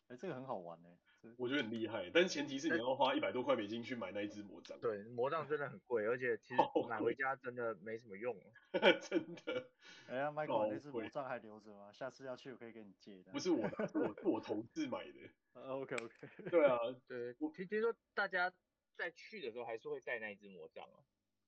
[0.07, 0.97] 哎，这个很好玩哎。
[1.37, 4.79] 我觉得很厉害，但是前提是你要花一百多块美金去买那一只魔杖。
[4.79, 8.35] 对，魔杖真的很贵，而且其实买回家真的没什么用。
[9.01, 9.67] 真的。
[10.07, 11.91] 哎呀，Michael，那支魔杖还留着吗？
[11.91, 13.31] 下次要去我可以给你借的。
[13.31, 15.13] 不是我我是我同事买的。
[15.59, 16.13] OK OK。
[16.51, 16.77] 对啊，
[17.07, 18.53] 对，我听听说大家
[18.95, 21.01] 在去的时候还是会带那一只魔杖啊。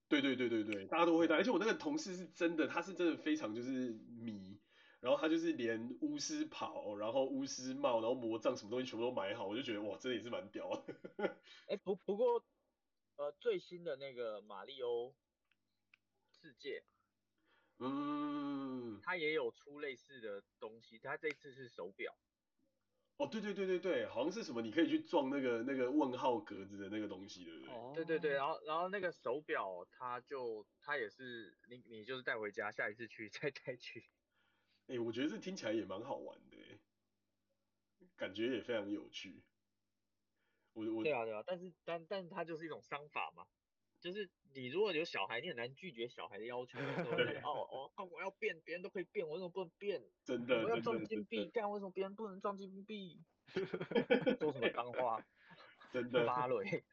[0.09, 4.56] 对对对对对，大家都会带，而且我那个同事是真的，他是真的非常就是迷。
[4.99, 11.37] 然后他就是连巫师袍，然后巫师帽，然后魔杖什么东西全部都买好，我就觉得哇，真的也是蛮屌的。
[11.67, 12.43] 哎，不不过，
[13.15, 15.15] 呃，最新的那个马里欧
[16.31, 16.83] 世界，
[17.77, 22.17] 嗯，他也有出类似的东西，他这次是手表。
[23.17, 27.73] 哦，对对对对对，好像是什么你可以去撞那个那个问号格子的那个东西，对不对？
[27.73, 34.07] 哦，对对对，然后然后那个手表，它就它也是你你就是带回家，下一次去 再带去。
[34.87, 36.57] 哎、欸，我觉得这听起来也蛮好玩的，
[38.15, 39.43] 感觉也非常有趣。
[40.73, 43.45] 我我对啊对啊，但是但但它就是一种商法嘛，
[43.99, 46.79] 就是你如果有小孩，你很难拒绝小孩的要求。
[46.79, 50.01] 对哦哦，我要变，别人都可以变，我为什么不能变？
[50.23, 53.19] 真的，我要撞金币，干为什么别人不能撞金币？
[54.39, 55.25] 说什么钢话？
[55.91, 56.25] 真的。
[56.27, 56.83] 芭蕾。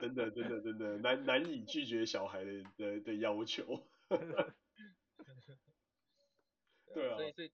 [0.00, 3.86] 真的真的真的难难以拒绝小孩的的的要求。
[6.94, 7.52] 对啊，所以所以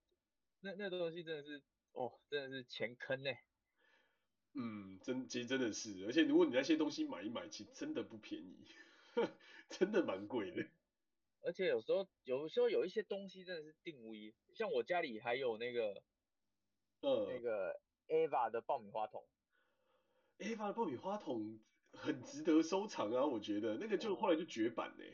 [0.61, 1.63] 那那东西真的是
[1.93, 3.31] 哦，真的是钱坑呢。
[4.55, 8.67] 嗯，真其实真的是，而且如果你那些东西买一买，其实真的不便宜，
[9.69, 10.67] 真的蛮贵的。
[11.43, 16.03] 而且有时候有时候有一些东西真的是定位，像我家里还有那个，
[17.01, 17.79] 呃，那个
[18.09, 19.29] Ava 的爆米花桶。
[20.39, 21.61] Ava 的爆米花桶
[21.93, 25.05] 很值得收藏啊，我觉得那个就后来就绝版呢。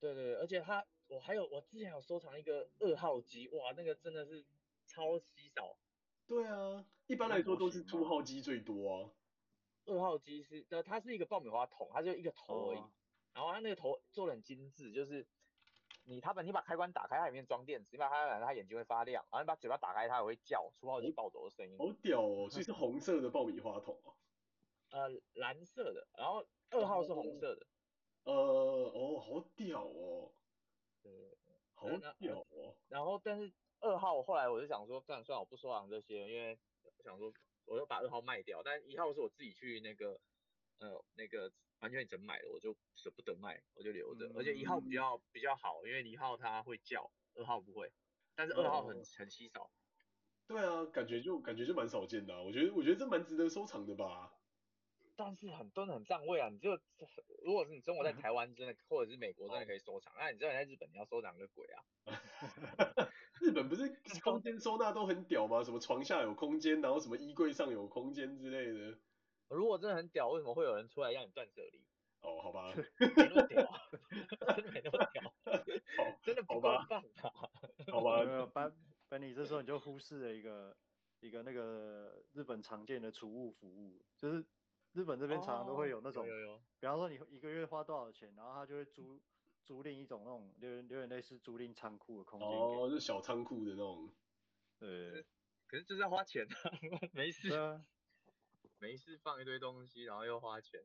[0.00, 0.84] 对对，而且它。
[1.14, 4.44] 我还有，我之前有收藏一个二号机，哇，那个真的是
[4.84, 5.76] 超稀少。
[6.26, 9.10] 对啊，一般来说都是 two 号机最多啊。
[9.86, 12.78] 二号机是，呃，它是一个爆米花桶，它就一个头而已。
[12.78, 12.90] 哦、
[13.32, 15.24] 然后它那个头做的很精致，就是
[16.04, 21.78] 你它把你把开关打开，它里面装电池，你把它打开，它眼睛会发亮，然后你把嘴巴打开，它也会叫出号机爆走的声音。
[21.78, 24.16] 好屌哦，所以是红色的爆米花桶哦。
[24.90, 27.66] 呃，蓝色的，然后二号是红色的。
[28.24, 30.32] 呃，哦，好屌哦。
[31.04, 31.12] 对，
[31.74, 31.86] 好
[32.18, 32.74] 屌哦。
[32.88, 37.32] 然后，但是二号后来我就想说，算了算了，我不收藏这些，因为我想说，
[37.66, 38.62] 我就把二号卖掉。
[38.64, 40.18] 但一号是我自己去那个
[40.78, 44.26] 呃那个完全整买的，我就舍不得卖，我就留着。
[44.28, 47.92] 嗯、而且一号比较比较好，因为一号它会叫，二号不会，
[48.34, 49.70] 但是二号很、哦、很稀少。
[50.46, 54.33] 对啊，感觉就感觉就蛮少见的、啊，我觉得我觉得这蛮值得收藏的吧。
[55.16, 56.78] 但是很多人很占位啊，你就
[57.44, 60.12] 如果是你生活在台湾，真的、嗯、或者是美国，真的可以收藏。
[60.16, 61.84] 那、哦啊、你知道你在日本你要收藏个鬼啊？
[63.40, 63.88] 日本不是
[64.24, 65.62] 空间收纳都很屌吗？
[65.62, 68.98] 什么床下有空间，然后什么衣柜上有空间之类的。
[69.48, 71.80] 如果真的很屌，为什么会有人出来让你断舍离？
[72.22, 72.72] 哦，好吧。
[72.98, 73.70] 没那么屌，
[74.56, 75.22] 真的没那么屌。
[75.22, 77.30] 好，真的不够棒啊。
[77.92, 78.24] 好吧。
[78.24, 78.74] 没有班
[79.08, 80.76] 班尼，这时候你就忽视了一个
[81.20, 84.44] 一个那个日本常见的储物服务，就是。
[84.94, 89.20] 日本这边常常都会有那种，哦、有有有比方说你一个月花多少钱，然后他就会租
[89.64, 92.48] 租赁一种那种有点有点类似租赁仓库的空间。
[92.48, 94.08] 哦，就小仓库的那种。
[94.78, 95.24] 对。
[95.66, 96.70] 可是就是要花钱啊，
[97.12, 97.50] 没事。
[97.54, 97.84] 啊。
[98.78, 100.80] 没事放一堆东西，然后又花钱。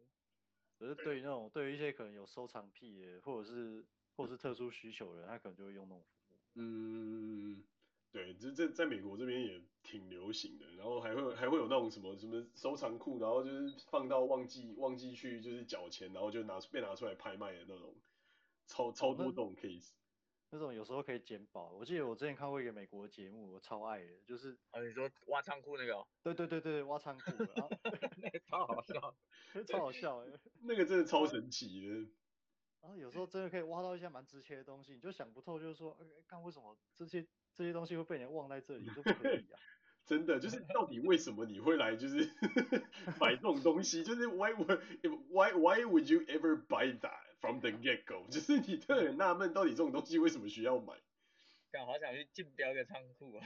[0.79, 3.85] 可是对于那种对于一些可能有收藏癖的，或者是
[4.15, 6.37] 或者是特殊需求的人，他可能就会用那种服务。
[6.55, 7.63] 嗯。
[8.11, 17.95] 对，这这在美国这边也挺流行的，然后还会还会有那种什么什么收藏库，然后就是放到忘记忘记去就是缴钱，然后就拿出被拿出来拍卖的那种，
[18.65, 19.91] 超超多这种 case，
[20.49, 21.71] 那，那种有时候可以捡宝。
[21.73, 26.07] 我记得我之前看过一个美国节目，我超爱的，就是啊你说挖仓库那个？
[26.23, 27.69] 对对对对，挖仓库，然后
[28.17, 29.15] 那个超好笑，
[29.67, 30.31] 超好笑哎，
[30.63, 32.09] 那个真的超神奇的。
[32.81, 37.25] 然后有时候真的可以挖到一些蛮值钱的东西，你就想不透，就是说，哎，看为什么这些。
[37.55, 39.59] 这些东西会被人忘在这里，都不可以啊！
[40.05, 42.29] 真的，就是到底为什么你会来，就是
[43.19, 44.01] 买这种东西？
[44.01, 44.79] 就是 why would
[45.27, 48.25] why why would you ever buy that from the get go？
[48.29, 50.93] 就是你特别纳闷，到底这种东西为什么需要买？
[51.71, 53.45] 刚好想去竞标一个仓库啊！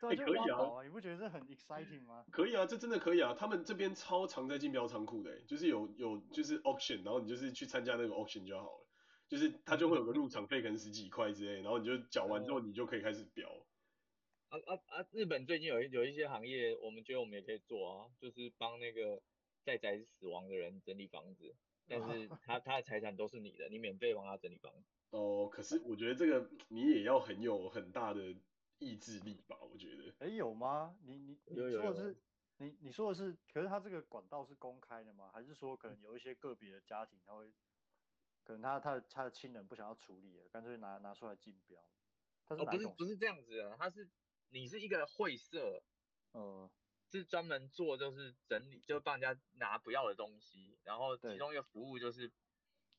[0.00, 0.82] 对，可以啊！
[0.82, 2.24] 你不觉得这很 exciting 吗？
[2.30, 3.34] 可以啊，这真的可以啊！
[3.34, 8.86] 他们这边超常在竞标仓库的，就是有有就是 auction，然后你就是去参加那个 auction 就好了。
[9.26, 13.48] 就是他就会有个入场费，可能十几块之类，然后你就缴完之后，你就可以开始标。
[14.50, 15.06] 啊啊啊！
[15.12, 19.22] 日本最近有一有一些行业，我们觉得我们也可以做啊，就是帮那个
[19.64, 21.56] 在宅死亡的人整理房子，
[21.88, 24.84] 但是 他他的财产都是你的，你免费帮他整理房子。
[25.10, 28.20] 哦，可是我觉得这个你也要很有很大的
[28.78, 29.56] 意志力吧？
[29.62, 30.14] 我觉得。
[30.18, 30.96] 哎，有吗？
[31.02, 32.16] 你你你说的是有有有
[32.58, 35.30] 你你说的是，可是他这个管道是公开的吗？
[35.32, 37.52] 还是说可能有一些个别的家庭他会？
[38.44, 41.82] 可能他他的他的亲人不想要处理了，干脆拿拿出来竞标。
[42.46, 44.10] 他是哦，不是不是这样子的，他是
[44.50, 45.82] 你是一个会社，
[46.32, 46.70] 呃，
[47.10, 52.30] 是专门做就是整理，就帮人家拿不要的东西，然后其中一个服务就是，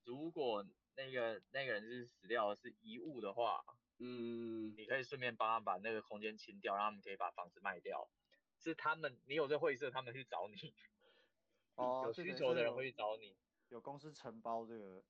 [0.03, 0.65] 如果
[0.95, 3.63] 那个那个人是死掉的是遗物的话，
[3.99, 8.09] 嗯，你可以顺便帮他把那个空间清掉，让他们可以把房子卖掉。
[8.57, 10.73] 是他们，你有这会社，他们去找你，
[11.75, 13.35] 哦，有需求的人会去找你，
[13.69, 15.03] 有公司承包这个。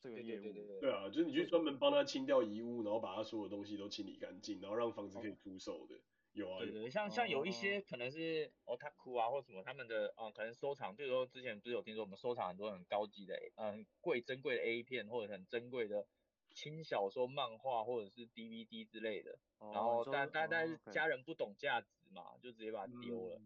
[0.00, 5.94] 这个业务对对对对，对啊，就是你去专门帮他清掉遗物，然后把他所有东西都清理干净，然后让房子可以出售的，
[6.32, 6.58] 有啊。
[6.58, 16.04] 对对，像像有一些可能是 otaku 啊或什么他们的啊、嗯，可能收藏，比如说之前不是有听说我们收藏很多很高级的，嗯，贵珍贵的 A 片或者很珍贵的
[16.52, 23.40] 轻小说、漫画或者是 DVD 之类的，然后但但但是家人不懂价值嘛，就直接把它丢了。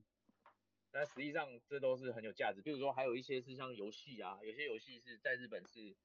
[0.90, 5.96] 但实际上这都是很有价值，比如说还有一些是像游戏啊，有些游戏是在日本是。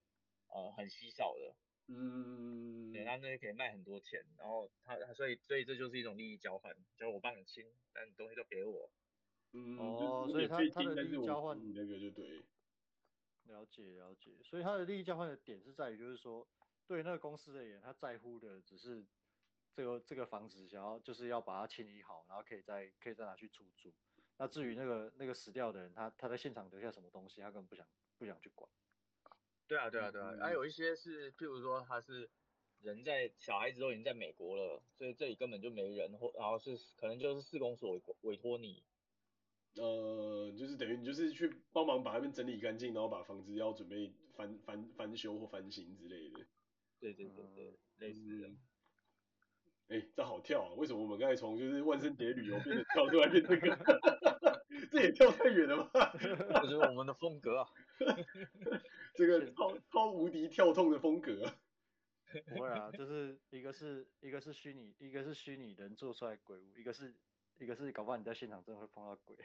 [0.53, 1.55] 呃，很稀少的，
[1.87, 8.91] 嗯，对，他那可以卖很多钱，然后他，所以，所以这就是一种利益交换，就是我帮你清，但你东西都给我，
[9.53, 12.43] 嗯，哦，所以他他的利益交换，那个就对，
[13.45, 16.45] 了解了解，所以他的利益交换的点是在于，就是说，
[16.91, 19.01] 对那个公司而言，他在乎的只是
[19.73, 23.93] 这个这个房子，想要就是要把它清理好，然后可以再可以再拿去出租，
[24.35, 27.87] 那至于那个那个死掉的人，他他在现场留下什么东西，他根本不想
[28.17, 28.69] 不想去管。
[29.67, 32.29] 对啊，对啊，对啊，还、有一些是，譬如说他是
[32.81, 38.83] 人在小孩子都已经在美国了，所以这里根本就没人，或然后是可能就是市公所委委托你，
[39.75, 46.45] 呃，就是等于你就是去帮忙把那边整理干净，然后把房子要准备翻翻翻修或翻新之类的。
[47.01, 48.47] 对对对对，类似的。
[49.87, 50.73] 哎、嗯，这好跳啊！
[50.75, 53.75] 为什么我们刚才从就是万圣节旅游变成跳出来变这个？
[54.89, 56.13] 这也跳太远了吧？
[56.17, 57.67] 这是我们的风格啊。
[59.15, 61.59] 这个超超无敌跳痛的风格啊！
[62.47, 67.13] 不会啊，就是一个是一个是虚拟，一个是虚拟人做出来鬼屋，一个是
[67.57, 69.35] 一个是搞不好你在现场真的会碰到鬼。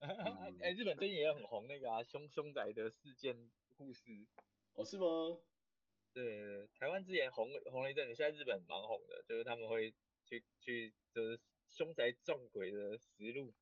[0.00, 0.08] 哎、
[0.62, 4.26] 欸，日本最近也很红那个啊，凶凶宅的事件护士。
[4.74, 5.04] 哦，是吗？
[6.16, 9.94] 对，台湾之前红红了一阵子，现在日本蛮红的，就是他们会
[10.24, 11.38] 去去就是
[11.68, 13.52] 凶宅撞鬼的实录。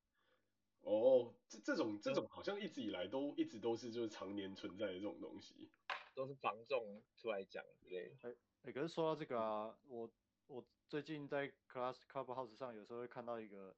[0.79, 5.69] 哦，这这种这种好像一直以来都一直都是就是常年存在的这种东西，
[6.13, 8.15] 都是房仲出来讲之类的。
[8.21, 10.09] 哎哎，可是说到这个啊，我
[10.47, 13.75] 我最近在 Class Clubhouse 上有时候会看到一个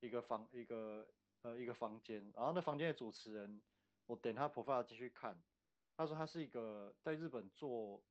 [0.00, 1.08] 一个房一个
[1.42, 3.62] 呃一个房间，然后那房间的主持人，
[4.06, 5.40] 我点他 profile 继续看，
[5.98, 8.02] 他说他是一个在日本做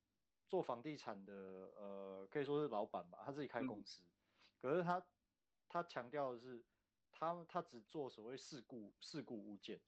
[0.47, 4.13] 做房地产的呃可以说是老板吧，他自己开公司，嗯、
[4.61, 5.03] 可是他
[5.67, 6.63] 他强调的是。
[7.19, 9.81] 他他只做所谓事故事故物件，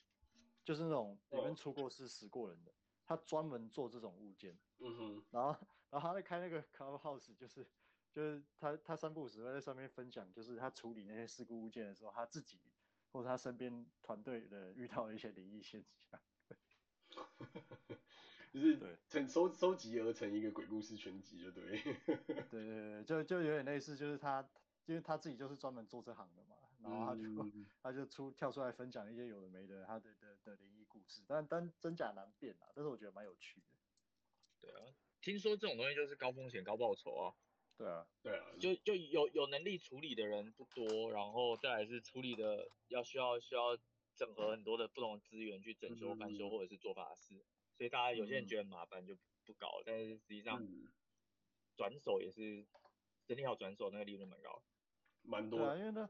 [0.63, 2.73] 就是那种里面出过事死过人的，
[3.05, 4.57] 他专门做这种物件。
[4.79, 5.25] 嗯哼。
[5.29, 5.49] 然后
[5.91, 7.67] 然后他在开那个 Clubhouse，就是
[8.11, 12.59] 就是他他三不五时会在上面分享，就是他处理那些事故物件的时候，他自己
[13.11, 16.19] 或者他身边团队的遇到的一些灵异现象。
[18.53, 21.81] 就是对，成收收集而成一个鬼故事全集，就对。
[22.49, 24.47] 对对对，就就有点类似，就是他
[24.85, 26.55] 因为他自己就是专门做这行的嘛。
[26.81, 33.67] 然后他就、嗯、 他就出跳出来分享一些有的没的他的的的灵异故事，但但真假难辨啊，但是我觉得蛮有趣的。
[34.61, 37.35] 对啊，听说这种东西就是高风险高报酬啊。
[37.77, 43.77] 对啊，对啊，就就有有能力处理的人不多，然后再来是处理的要需要需要
[44.19, 47.41] 整合很多的不同的资源去整修翻修或者是做法事，
[47.77, 49.15] 所以大家有些人觉得麻烦就
[49.45, 50.61] 不搞，但是实际上
[51.77, 52.67] 转手也是
[53.25, 54.61] 整理好转手那个利润蛮高，
[55.21, 55.65] 蛮多的。
[55.65, 56.09] 对啊，因为呢。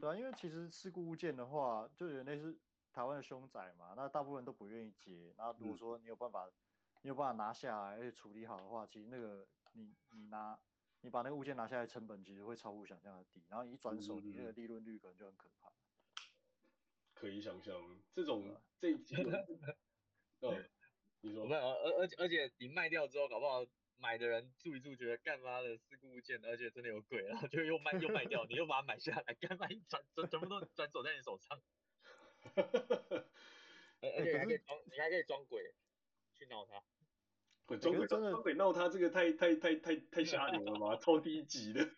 [0.00, 2.56] 对啊，因为其实事故物件的话，就有类似
[2.92, 5.34] 台湾的凶宅嘛，那大部分都不愿意接。
[5.36, 6.48] 那如果说你有办法，
[7.02, 10.58] 你有办法拿下来而且处理好的话，其实那个你你拿
[11.02, 13.44] 你把那个物件拿下来，成本其实会超乎想象的低。
[13.48, 15.70] 然后一转手，你那个利润率可能就很可怕。
[17.24, 17.74] 可以想象，
[18.14, 18.44] 这种
[18.78, 19.16] 这一集，
[20.40, 20.70] 嗯，
[21.22, 23.64] 你说，没有，而而且而且你卖掉之后，搞不好。
[23.96, 31.62] 买的人住一住，觉得干嘛的事故物件，而且真的有鬼，然后就又卖又卖掉，你又把它买下来，干嘛一转转全部都转走在你手上，
[34.02, 35.62] 而且还可以装，你还可以装鬼
[36.34, 36.82] 去闹他，
[37.78, 41.88] 装鬼装鬼闹他，这个太太太太太吓人了吧，超低级的，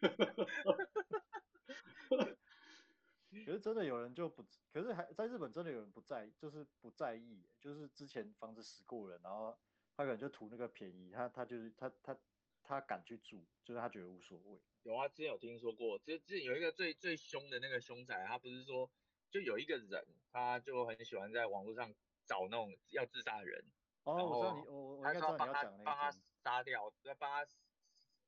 [3.44, 9.58] 可是真的有人就不，可是还在日本真的有人不在，就是不在意，就是之前房子死过人，然后。
[9.98, 12.14] 他可能就图那个便宜，他他就是他他
[12.62, 14.60] 他敢去住，就是他觉得无所谓。
[14.82, 18.90] 有啊，之前有听说过，之之前有一个最最凶的那个凶宅，他不是说
[19.30, 21.94] 就有一个人，他就很喜欢在网络上
[22.26, 23.64] 找那种要自杀的人，
[24.04, 26.10] 哦，我知道你，我我应该知道你要讲那个，帮他
[26.44, 27.50] 杀掉，再帮他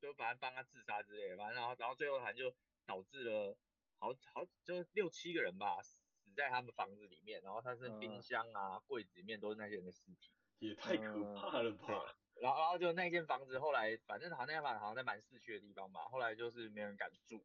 [0.01, 2.51] 就反正帮他自杀之类的，反正然后然后最后还就
[2.87, 3.55] 导致了
[3.99, 5.99] 好好就六七个人吧死
[6.35, 10.31] 在他们房子里面，然后他是冰箱啊柜、嗯、子里面都是那些人的尸体。
[10.59, 11.87] 也太可怕了吧！
[11.87, 17.41] 嗯、然后，然后就那间房子，后来反正好像那间房子好像在蛮市区的地方吧，后来就是没人敢住，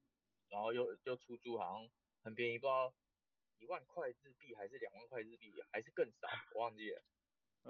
[0.49, 1.89] 然后又又出租，好像
[2.25, 2.93] 很便宜，不知道
[3.59, 6.27] 一万块日币还是两万块日币，还是更少，
[6.57, 7.03] 我忘记了，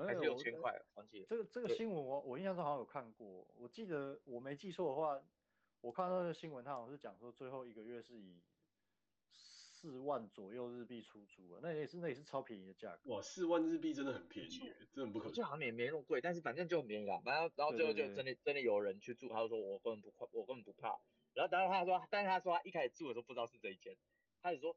[0.07, 1.27] 还是六千块，忘记了。
[1.29, 5.23] 这个这个新闻我我印象中好像有看过，我记得我没记错的话，
[5.83, 8.43] 我看到那个新闻，他好像是讲说最后一个月是以。
[9.85, 13.13] 四万左右日币出租啊，那也是那也是超便宜的价格。
[13.13, 15.35] 哇，四万日币真的很便宜，真的不可能。
[15.35, 17.21] 就好像也没那么贵，但是反正就很便宜啦。
[17.23, 20.99] 然后然后最后就真的真的有人去住，他就说我根本不怕，我根本不怕。
[21.35, 23.95] 然后当然他说，但是他说他一开始住的时候不知道是这一间，
[24.41, 24.75] 他就说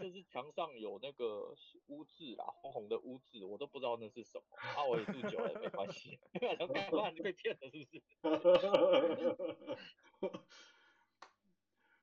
[0.00, 1.54] 就是墙上有那个
[1.88, 4.44] 污渍啊，红红的污渍，我都不知道那是什么。
[4.56, 8.02] 啊，我也住久了没关系， 然后干嘛你被骗了是不是？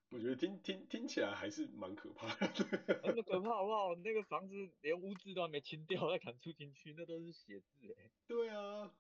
[0.10, 2.48] 我觉得听听听起来还是蛮可怕的，
[3.04, 3.96] 很可怕 好不好？
[3.96, 8.12] 那个房子连污渍都还没清掉，再敢住进去，那都是血渍哎。
[8.28, 8.96] 对啊，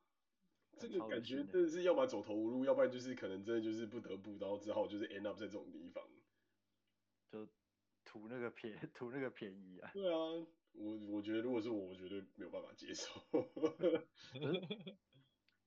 [0.78, 6.04] 这个感觉真的是要么走投无路，要不然就是可能真的就是不得不，然后只好就是 end up 在这种地方，
[7.32, 7.48] 就
[8.04, 9.92] 图那个便图那个便宜啊。
[9.94, 10.18] 对啊，
[10.74, 13.22] 我我觉得如果是我，我绝对没有办法接受。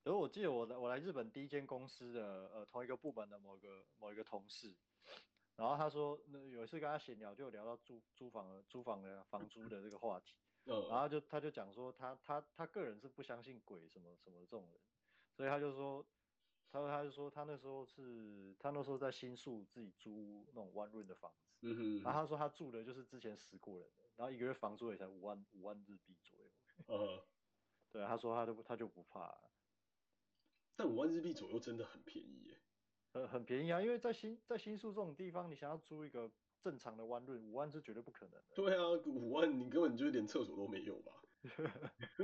[0.05, 4.75] 可是我记得我来我来日本第一间公司的呃同一个部门的某一个某一个同事。
[5.59, 10.37] 然后他说，那有一次跟他闲聊，就聊到租租房的租房的房租的这个话题。
[10.65, 14.81] 然后就他就讲说他，他他他个人是不相信鬼什么什么这种人，
[15.35, 16.07] 所以他就说，
[16.71, 21.51] 他说他就说他那时候是他那时候在新宿自己租那种 one room 的房子。
[21.63, 22.03] 嗯哼。
[22.05, 26.53] 然后他说他住的就是之前死过人的，然后一个月房租也才五万五万日币左右。
[26.87, 27.21] 嗯。
[27.91, 29.37] 对，他说他都他就不怕。
[30.77, 32.58] 但五万日币左右真的很便宜耶。
[33.13, 36.31] 很很便宜啊，因为在新在新宿这种地方，你想要租一个
[36.61, 38.55] 正常的 one room，五万是绝对不可能的。
[38.55, 41.13] 对啊，五万你根本就连厕所都没有吧？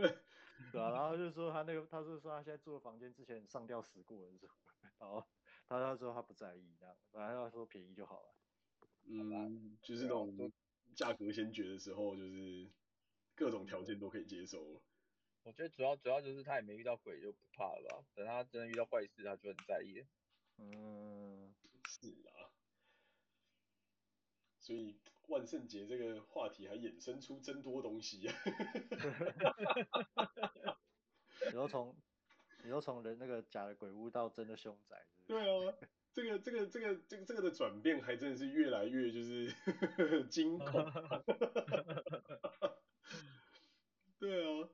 [0.72, 4.38] 对啊，然后就是说他那个，他是说他现在住的房间之前上吊死过人，
[4.98, 5.24] 然后
[5.68, 8.34] 他他说他不在意，这样反正他说便宜就好了。
[9.06, 10.52] 嗯，就是那种
[10.94, 12.70] 价格先决的时候，就是
[13.34, 14.80] 各种条件都可以接受了。
[15.42, 20.04] 我觉得主要主要就是他也没遇到鬼就不怕了吧，等他真的遇到怪事，他就很在意。
[20.58, 21.54] 嗯，
[21.88, 22.50] 是啊。
[24.60, 24.96] 所以
[25.28, 28.34] 万圣节这个话题还衍生出真多东西啊。
[31.52, 31.94] 然后从，
[32.62, 35.26] 然后从人那个假的鬼屋到真的凶宅是是？
[35.26, 35.74] 对啊，
[36.12, 39.52] 这个这个这个这个这个的转变还真的是越来越就是
[40.30, 40.82] 惊恐。
[44.18, 44.68] 对啊，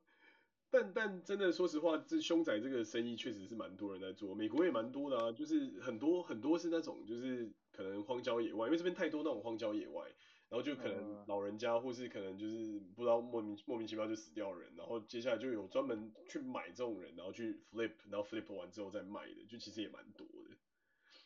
[0.70, 10.04] 但但真的说实话，这凶宅这个生意确实是蛮多人在做，美国也蛮多的啊，就是很多很多是那种就是可能荒郊野外，因为这边太多那种荒郊野外。
[10.50, 20.56] 然后就可能老人家，或是可能就是不知道莫名莫名其妙就死掉人，然后接下来就有专门去买这种人，然后去 flip，然后 flip 完之后再卖的，就其实也蛮多的。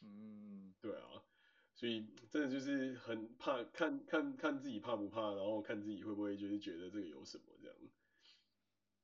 [0.03, 1.25] 嗯，对啊，
[1.75, 7.45] 所以真的就是很怕，看看看自己怕不怕，然后看自己会不会就是觉得这个有什么。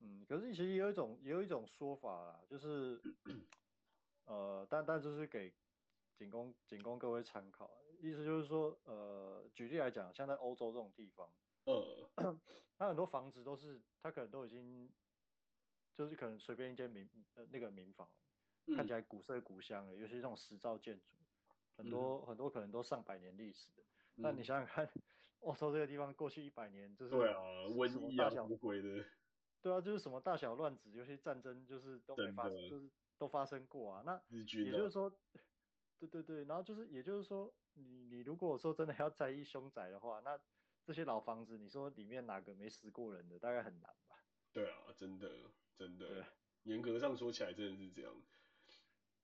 [0.00, 3.00] 嗯，可是其实也有一种也有一种说法啦，就是
[4.26, 5.52] 呃，但但就是给
[6.16, 7.70] 仅供仅供各位参考。
[8.00, 11.30] 意思就是说，呃，举例来讲，像在欧洲这种地方，
[11.64, 12.08] 呃，
[12.78, 14.90] 它很多房子都是，它可能都已经，
[15.94, 18.08] 就是可能随便一间民呃那个民房，
[18.66, 21.14] 嗯、看起来古色古香的，尤其是这种石造建筑，
[21.76, 23.82] 很多、嗯、很多可能都上百年历史的。
[24.14, 24.88] 那、嗯、你想想看，
[25.40, 27.36] 欧洲这个地方过去一百年，就是对啊，
[27.66, 29.04] 瘟疫啊，什么鬼的，
[29.62, 34.02] 对啊，就是什么大小乱子，尤其战争，就是都没发生，就是都发生过啊。
[34.04, 35.10] 那也就是说，
[35.98, 37.52] 对对对，然后就是也就是说。
[37.74, 40.38] 你你如果说真的要在意凶宅的话，那
[40.84, 44.16] 这些老房子，你说里面哪个没死过人的，大概很难吧？
[44.52, 45.30] 对啊，真的
[45.76, 46.26] 真的，
[46.64, 48.12] 严格上说起来真的是这样。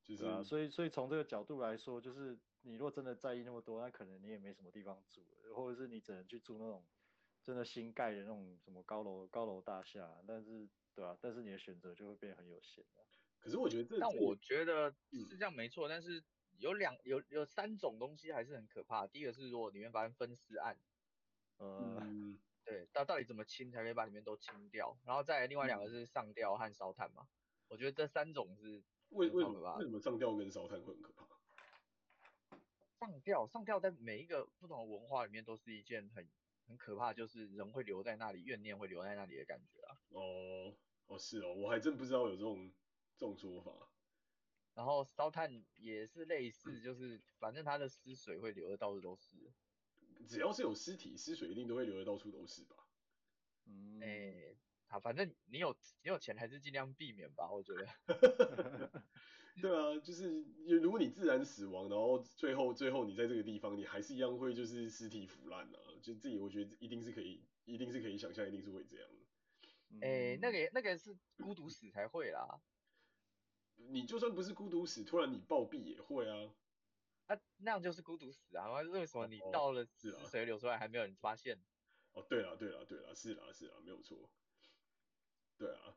[0.04, 6.86] 就是啊，所以所以从这个角度来说，就是你如果真的在意那么多，那可能你也没什么地方住，或者是你只能去住那种
[7.46, 10.18] 真的新盖的那种什么高楼高楼大厦。
[10.26, 12.84] 但是对啊，但是你的选择就会变得很有限。
[13.38, 16.22] 可是我觉得这，但我觉得是这样没错，嗯、但是。
[16.58, 19.06] 有两有有三种东西还是很可怕。
[19.06, 20.74] 第一个是如果里面发生分尸案，
[21.58, 24.96] 嗯，对，到到底怎么清才可以把里面都清掉？
[25.04, 27.24] 然后再另外两个是上吊和烧炭嘛。
[27.24, 27.28] 嗯、
[27.68, 31.26] 我觉得这三种是为为什么为什么上吊跟烧炭会很可怕？
[33.00, 36.26] 上吊上吊在每一个不同的文化里面都是一件很
[36.66, 39.98] 很可怕，就是人会留在那里，怨念会留在那里的感觉啊。
[40.10, 40.74] 哦
[41.06, 42.72] 哦是哦，我还真不知道有这种
[43.16, 43.72] 这种说法。
[44.74, 49.52] 然后烧炭也是类似，就是反正它的尸水会流的到处都是。
[50.28, 52.76] 只要是有尸体，尸水一定都会流的到处都是吧？
[53.66, 54.56] 嗯，哎、欸，
[54.88, 57.86] 好，反正你有你有钱还是尽量避免吧，我觉得。
[59.62, 60.42] 对啊，就是
[60.82, 69.10] 如果你自然死亡，然后最后最后你在这个地方，你还是一样会就是尸体腐烂啊，就自己我觉得一定是可以，一定是可以想象，一定是会这样。
[70.00, 72.60] 哎、欸，那个那个是孤独死才会啦。
[73.74, 76.54] 你就算不是孤独死，突然你暴毙也会啊。
[77.26, 78.70] 啊，那样就是孤独死啊！
[78.82, 81.60] 为什么你到了尸水流出来还没有人发现？
[82.12, 84.30] 哦，对了对了对了，是啦是啦，没有错。
[85.58, 85.96] 对啊。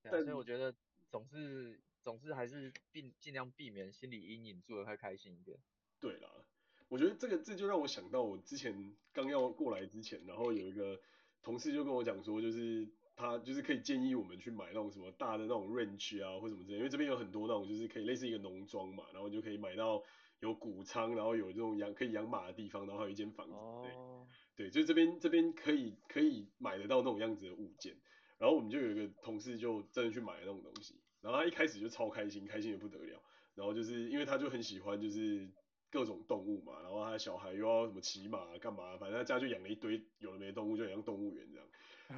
[0.00, 0.72] 对啊，但所以我觉得
[1.10, 5.58] 总是总是还是避尽量避免心理阴影，住得太开心一点。
[5.98, 6.46] 对啦，
[6.88, 10.98] 我觉得这个这就让我想到我之前刚要过来之前，然后有一个
[11.42, 12.88] 同事就跟我讲说，就是。
[13.16, 20.02] 他就是可以建议我们去买那种什么大的那种 range 啊，或什么之类，因为这边有很多那种就是可以类似一个农庄嘛，然后就可以买到
[20.40, 23.54] 有谷仓，然后有这种养可以养马的地方，然后还有一间房子，
[23.84, 24.26] 对，oh.
[24.56, 27.96] 对，就这边这边可以可以买得到那种样子的物件，
[28.36, 33.22] 然后我们就有一个同事就真的去买了那种东西，然后他一开始就超开心，开心的不得了，
[33.54, 35.48] 然后就是因为他就很喜欢就是
[35.94, 41.66] 各种动物嘛，然后他小孩又要什么骑马干嘛，反正他家就养了一堆有的没的动物，就很像动物园这样，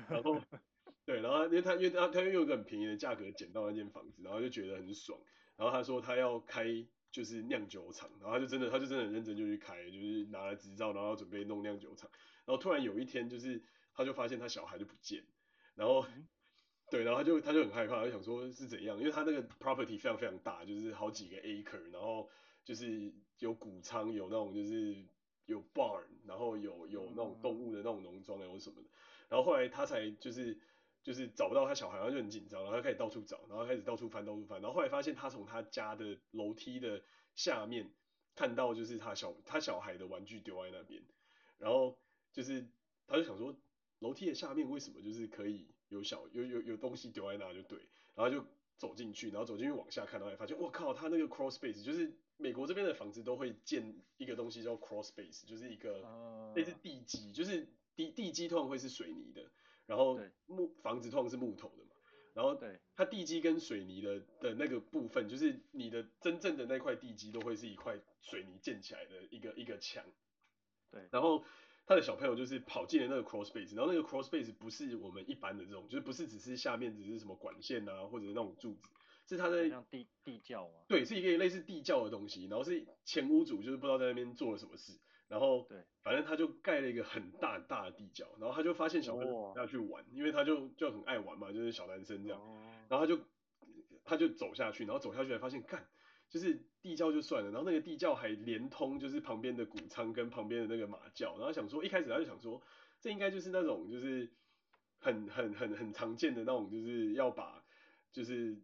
[0.08, 0.40] 然后。
[1.06, 5.16] 对，然后因为他因为他他又用一个很便宜的价格捡到那间房子，然后就觉得很爽。
[5.56, 6.64] 然后他说他要开
[7.12, 12.10] 就是酿酒厂，然后他就真的他就真的很认真就去开，就是拿了执照，然后准备弄酿酒厂。
[12.44, 13.62] 然后突然有一天就是
[13.94, 15.22] 他就发现他小孩就不见，
[15.76, 16.04] 然后
[16.90, 22.28] 对，然后他就他就很害怕，就想说是怎样，因为他那个 property 非常非常大，就是好几个 acre，然后
[22.66, 25.02] 就是有谷仓，有那种就是
[25.46, 28.88] 有 barn，然后有有那种动物的那种农庄，有什么的。
[29.30, 30.60] 然后后来他才就是。
[31.06, 37.00] 就是找不到他小孩，然后就很紧张，然后他开始到处找，然后开始到处翻，到处翻，然后后来发现他从他家的楼梯的
[37.36, 37.88] 下面
[38.34, 41.00] 看到，就是他小他小孩的玩具丢在那边，
[41.58, 41.96] 然后
[42.32, 42.66] 就是
[43.06, 43.54] 他就想说，
[44.00, 47.78] 楼梯的下面为什么就是可以有小有有有东西丢在那就对，
[48.16, 48.44] 然后就
[48.76, 59.50] 走进去，然后走进去往下看，然后才发现，我靠，他那个 crawl space 就是美国这边的房子都会建一个东西叫 crawl space，就是一个类似地基，就是地地基通常会是水泥的，
[59.86, 61.90] 然后木房子通常是木头的嘛，
[62.34, 62.58] 然后
[62.94, 70.04] 它地基跟水泥的的那个部分，就是你的真正的那块地基都会是一块水泥建起来的一个一个墙，
[70.90, 71.44] 对，然后。
[71.88, 78.88] 他的小朋友就是跑进了那个 cross space，然后那个 cross space 不是我们一般的这种，就是不是只是下面只是什么管线啊，或者是那种柱子，
[79.26, 80.74] 是他在像地地窖吗？
[80.88, 84.98] 对，是一个类似地窖的东西，然后是前屋主就是不知道在那边做了什么事，
[85.28, 92.40] 然后对，反正他就盖了一个很大很大的地窖，然后他就发现小朋友要去玩，因为他就就很爱玩嘛，就是小男生这样，
[92.88, 93.20] 然后他就
[94.04, 95.86] 他就走下去，然后走下去才发现干。
[96.28, 102.60] 就是地窖就算了，然后那个地窖还连通，就是旁边的谷仓跟旁边的那个马厩，然后想说一开始他就想说，
[103.00, 104.28] 这应该就是那种就是
[104.98, 107.62] 很很很很常见的那种，就是要把
[108.10, 108.56] 就是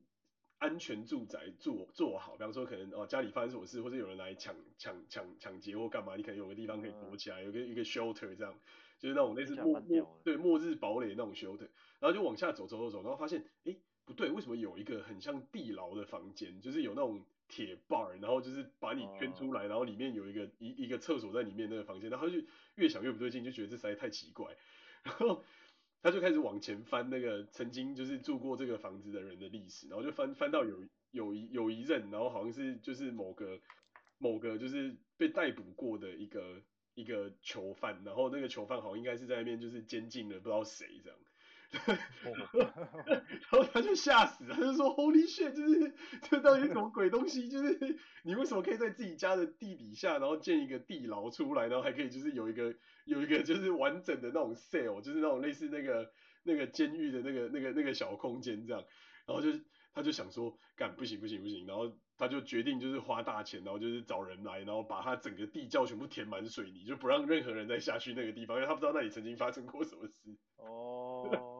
[0.63, 8.55] 安全住宅做做好，比方说可能哦家里发生什么事，或者有人来抢抢抢抢劫或干嘛，你可能有个地方可以躲起来，有个一个 shelter 这样，
[9.01, 17.23] 就是那种类似末末对末日堡垒那种 shelter，然后就往下走走走走，然后发现诶不对，为什么有一个很像地牢的房间，就是有那种。
[17.49, 22.41] 铁 bar，然后就是把你圈出来，然后里面有一个一一个厕所在里面那个房间，然后他就
[22.77, 24.57] 越想越不对劲，就觉得这实在太奇怪，
[25.03, 25.45] 然后
[26.03, 33.61] 他就开始往前翻那个曾经就是住过这个房子的人的历史，然后就翻翻到有有一有一任，然后好像是就是某个
[34.19, 36.61] 某个就是被逮捕过的一个
[36.95, 41.19] 一个囚犯，然后那个囚犯好像应该是在那边就是监禁了不知道谁这样。
[42.53, 47.49] 然后他就吓死了，他就说 Holy shit，就是这到底是什么鬼东西？
[47.49, 52.75] 就是你为什么可以在自己家的地底下，然后建一个地牢出来，然后还可以就是有一个
[53.07, 56.11] 有一个就是完整的那种 cell，就是那种类似那个
[56.43, 58.85] 那个监狱的那个那个那个小空间这样。
[59.25, 59.51] 然后就
[59.95, 70.37] 他就想说，干不行不行不行，然后他就决定就是花大钱，然后就是找人来，然后把他整个地窖全部填满水泥，就不让任何人再下去那个地方，因为他不知道那里曾经发生过什么事。
[70.57, 71.52] 哦。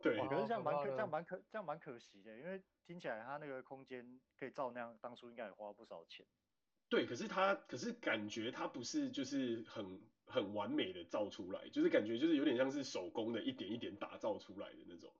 [0.00, 6.24] 对，可是这样蛮可，这样蛮可，这样蛮可惜的，因为听起来他那个空间可以照那样，当初应该也花不少钱。
[6.88, 15.12] 对，可是他，可是感觉他不是就是很很完美的造出来，就是感觉就是有点像是手工的，一点一点打造出来的那种。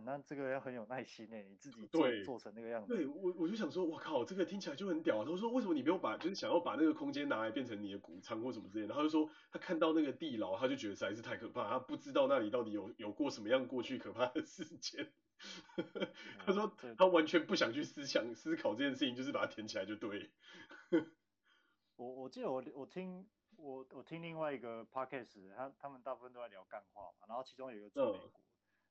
[0.00, 2.94] 那这个要很有耐心诶，你自己做做成那个样子。
[2.94, 5.24] 对，我我就想说，我靠，这个听起来就很屌。
[5.24, 8.88] 他说，为什么你没有把，就是想要把那个空间拿来变成你的谷仓或什么之类的？
[8.88, 15.12] 然后他就说，他看到那个地牢，他就觉得实在是太可怕，他不知道那里到底有有过什么样过去可怕的事件。
[16.44, 20.30] 他说，他完全不想去思想思考这件事情，就是把它填起来就对。
[21.96, 28.30] 我我记得我我听我我听另外一个 podcast，他他们大部分都在聊干话嘛，然后其中有一个住美国，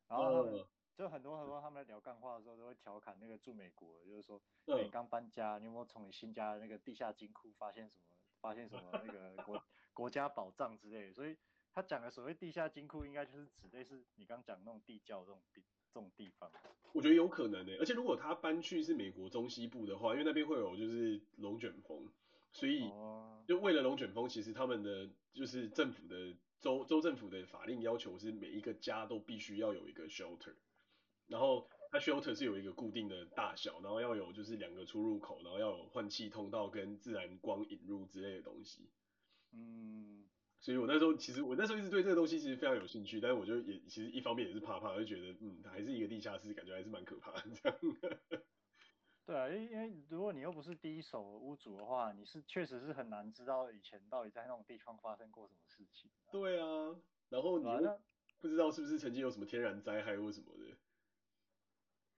[0.08, 0.66] 然后他们。
[0.98, 8.06] 就很多很多他们在聊干话的时候，都会调侃那个住美国，就是说，你刚搬家，你有没有从你新家的那个地下金库发现什么？
[8.40, 9.64] 发现什么那个国
[9.94, 11.14] 国家宝藏之类的？
[11.14, 11.36] 所以
[11.74, 15.64] 他讲的所谓地下金库，应该就是指类似你刚讲那种地窖这种地
[15.94, 16.52] 这种地方。
[16.92, 22.08] 我觉得有可能呢、欸，而且如果他搬去是美国中西部的话，因为那边会有就是龙卷风，
[22.52, 22.92] 所以
[23.48, 30.54] 就为了龙卷风，其实他们的就是政府的州州政府的法令要求是每一个家都必须要有一个 shelter。
[31.28, 38.90] 然后它 shelter 是有一个固定的大小，然后要有就是两个出入口，然后要有换气通道跟自然光引入之类的东西。
[39.54, 47.78] 嗯，所以我那时候其实我那时候一直对这个东西其实非常有兴趣，但是我就也其实一方面也是怕怕，就觉得嗯还是一个地下室，感觉还是蛮可怕的这样。
[49.24, 56.10] 对啊，因因为如果你又不是第一手屋主的话，你是确实是很难知道以前到底在那种地方发生过什么事情。
[56.32, 56.96] 对啊，
[57.30, 58.00] 然后你又
[58.40, 60.71] 不知道是不是曾经有什么天然灾害或什么的。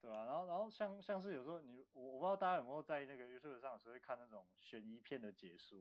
[0.04, 5.78] 对啊，然后然后像像是有时候你我我不知道大家有没有在那个 YouTube 上有时候会看那种悬疑片的解说，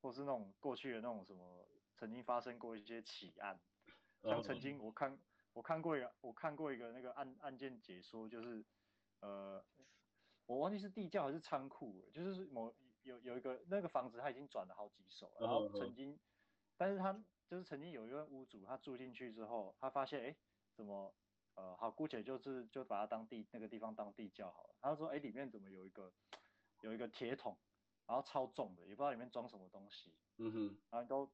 [0.00, 1.64] 或是那种过去的那种什么
[1.94, 3.60] 曾经发生过一些奇案，
[4.24, 5.16] 像曾经我看
[5.52, 8.64] 我看过一个我看过一个那个案案件解说，就是
[9.20, 9.64] 呃
[10.46, 12.74] 我忘记是地窖还是仓库，就是某
[13.04, 16.18] 有有一个那个房子他已经转了好几手，然后曾经
[16.76, 17.12] 但是他
[17.46, 20.36] 就是曾经有一位屋主他住进去之后，他发现哎
[20.74, 21.14] 怎么。
[21.54, 24.74] 呃，好，姑且就是就把它当地那个地方当地窖好了。
[24.80, 26.10] 他说，哎，里面怎么有一个
[26.80, 27.56] 有一个铁桶，
[28.06, 30.14] 然后超重的，也不知道里面装什么东西。
[30.38, 31.30] 嗯哼，然后都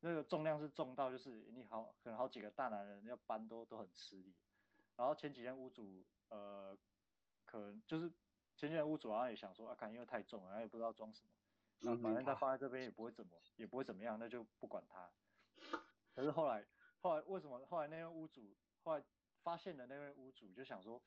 [0.00, 4.34] 那个重量是重到就是你好可能好几个大男人要搬都都很吃力。
[4.96, 6.76] 然后前几天屋主呃，
[7.44, 8.08] 可能就是
[8.56, 11.30] 前几天屋主好像也想说啊，可能因为太重了，他也不知道装什么，
[11.80, 15.12] 那反正他放在这边也不会怎么也不会怎么样，那就不管他。
[16.14, 16.66] 可是后来
[17.00, 19.04] 后来为什么后来那个屋主后来。
[19.42, 21.02] 发现的那位屋主就想说，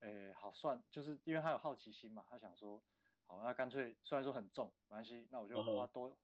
[0.00, 2.82] 诶、欸，好算，就是因为他有好奇心嘛，他想说，
[3.26, 6.14] 好，那干脆虽然说很重，没关系，那我就花多、uh.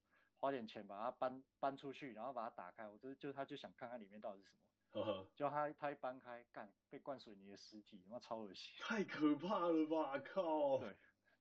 [0.41, 4.59] 花点钱把它搬搬出去，然后把它打开，我就就他就想看看里面到底是什么。
[4.93, 5.27] Uh.
[5.35, 10.79] 就他他一搬开，干被灌水泥的尸体，他妈超恶心，太可怕了吧，靠！
[10.79, 10.97] 对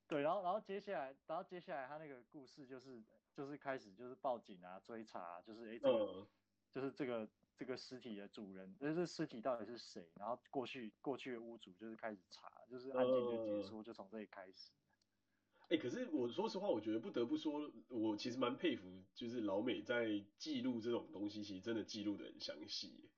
[0.07, 6.27] 对，然后然后接下来，然后接下来他那个故事就是就是开始就是报警啊，追查啊，就是哎、欸、这个、uh.
[6.73, 10.09] 就是这个这个尸体的主人，这这尸体到底是谁？
[10.15, 13.83] 然后过去过去的屋主就是开始查，就是案件就结束，uh.
[13.83, 14.71] 就从这里开始。
[15.63, 23.09] 哎、欸，可是我说实话，我觉得不得不说，我其实蛮佩服，就是老美在记录这种东西，其实真的记录的很详细。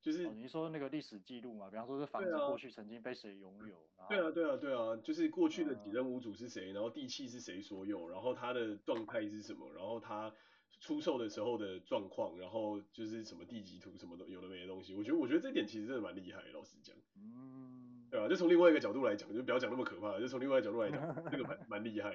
[0.00, 3.88] 就是、哦、你说那个历史记录嘛，比方说这房子过去曾经被谁拥有？
[4.08, 10.34] 对啊，对啊，对啊，就是过去的几任屋主是谁，然后地契是谁所有，然后他的状态是什么，然后他
[10.82, 14.92] 出售的时候的状况，然后就是什么地籍图什么的，有的没的东西。
[14.92, 16.96] 我觉得，我觉得这点其实真的蛮厉害，老实讲。
[17.14, 18.08] 嗯。
[18.10, 21.00] 对啊，就从另外一个角度来讲，就不要讲那么可怕，就从另外一个角度来讲，
[21.30, 22.14] 这个蛮蛮厉害。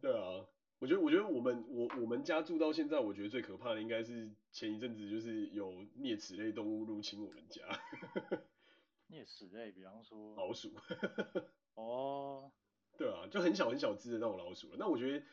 [0.00, 0.44] 对啊。
[0.80, 7.62] 我觉得，我觉得我们我我们家住到现在，我觉得最可怕的应该是前一阵子就是有啮齿类动物入侵我们家。
[9.10, 10.72] 啮齿类，比方说老鼠。
[11.74, 12.52] 哦，
[12.96, 14.68] 对啊，就很小很小只的那种老鼠。
[14.78, 15.24] 那我觉得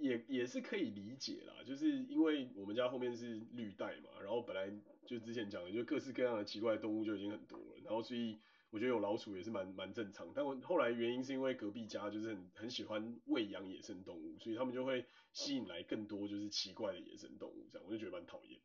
[0.00, 4.68] 也也是可以理解啦，就是因为我们家后面是绿带嘛，然后本来
[5.06, 8.40] 就之前讲的，就各式各样的奇怪的动物就已经很多了，然后所以。
[8.72, 18.60] 我觉得有老鼠也是蛮蛮正常，但我后来原因是因为隔壁家就是很很喜欢喂养野生动物，所以他们就会吸引来更多就是奇怪的野生动物，这样我就觉得蛮讨厌，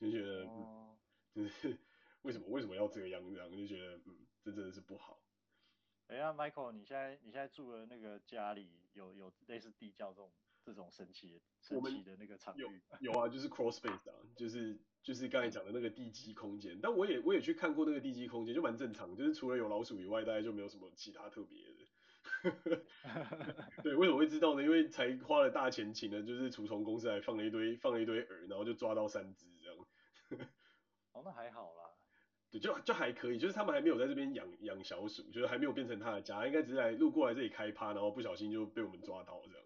[0.00, 0.98] 就觉得、哦
[1.34, 1.78] 嗯、就是
[2.22, 5.20] 为什么为什么要这样这样，就觉得嗯这真的是不好。
[6.08, 10.32] 哎呀，Michael，你现在你现在住的那个家里有有类似地窖这种
[10.64, 12.60] 这种神奇的神奇的那个场域？
[12.60, 14.78] 有有啊，就是 crawl space 啊，就是。
[15.00, 22.82] 就是刚才讲的那个地基空间，但我也我也去看过那个地基空间，就蛮正常，就是除了有老鼠以外，大概就没有什么其他特别的。
[23.82, 24.62] 对，为什么会知道呢？
[24.62, 30.46] 因为才花了大钱请的，就是除虫公司还放了一堆放了一堆饵，然后就抓到三只这样。
[31.12, 31.84] 哦，那还好啦。
[32.50, 39.57] 对，就就还可以，就是他们还没有在这边养养小鼠，就是还没有变成他的家，应该只是来路过来这里开趴，然后不小心就被我们抓到这样。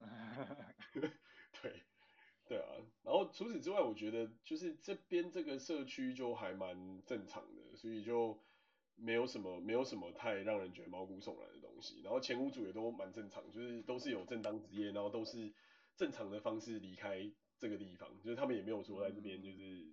[1.62, 1.82] 对。
[2.48, 2.66] 对啊，
[3.02, 8.42] 然后除此之外，我觉得就是这边这个社区就还蛮正常的，所以就
[8.96, 12.00] 没有什么没有什么太让人觉得毛骨悚然的东西。
[12.00, 15.52] 然后前屋主也都蛮正常，就是都是有正当职业，然后都是
[15.94, 19.84] 正常的方式离开这个地方，就是他们也没有说在这边就是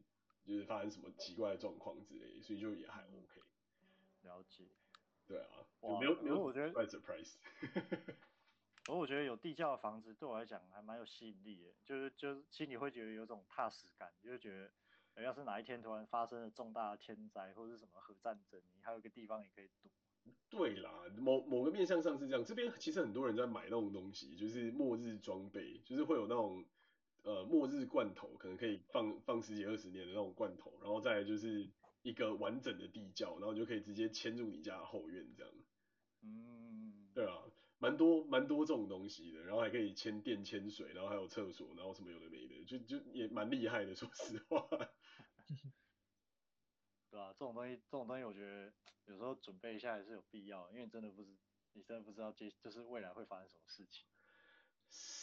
[0.46, 3.42] 就是发生什么奇怪的状况之类，所以就也还 OK。
[4.22, 4.64] 了解。
[5.28, 7.36] 对啊，哇没有没有，我觉得 surprise。
[8.88, 14.70] 而我觉得有地窖的房子对我来讲还蛮有吸引力的，就是就是心里会觉得有种踏实感，就是觉
[15.16, 19.92] 得，要是哪一天突然发生了重大的天灾或者是什么核战争，你还有一个地方也可以躲。
[20.50, 26.64] 对啦，某某个面向上是这样，这边其实很多人在买那种东西，就是末日装备，就是会有那种
[27.24, 31.68] 呃末日罐头，可能可以放放十几二十年的那种罐头，然后再来就是
[32.04, 35.54] 一个完整的地窖，然后就可以直接迁入你家的后院这样。
[36.22, 37.42] 嗯，对啊。
[37.78, 44.68] 蛮多蛮多这种东西的，然后还可以牵电牵水，然后还有厕所，然后什么有的没的，就就也蛮厉害的，说实话。
[47.12, 48.74] 对啊，这种东西，这种东西，我觉得
[49.06, 51.30] 有时候准备一下还是有必要，因为真的不是，
[51.74, 54.06] 你真的不知道接就是未来会发生什么事情。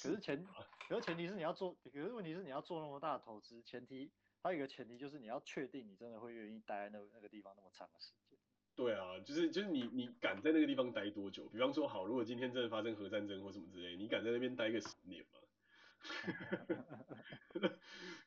[0.03, 0.45] 可是前，
[0.89, 4.13] 可是前提是你要做，可是问题是你要做那么大的投资，前提
[4.43, 8.32] 还有一个前提就是你要确定你真的会愿意待在那那个地方那么长的时间。
[8.75, 11.47] 对啊，就是就是你你敢在那个地方待多久？
[11.49, 15.39] 比方说好，如果今天真的发生核战争或什么之类，你敢在那边待个十年吗？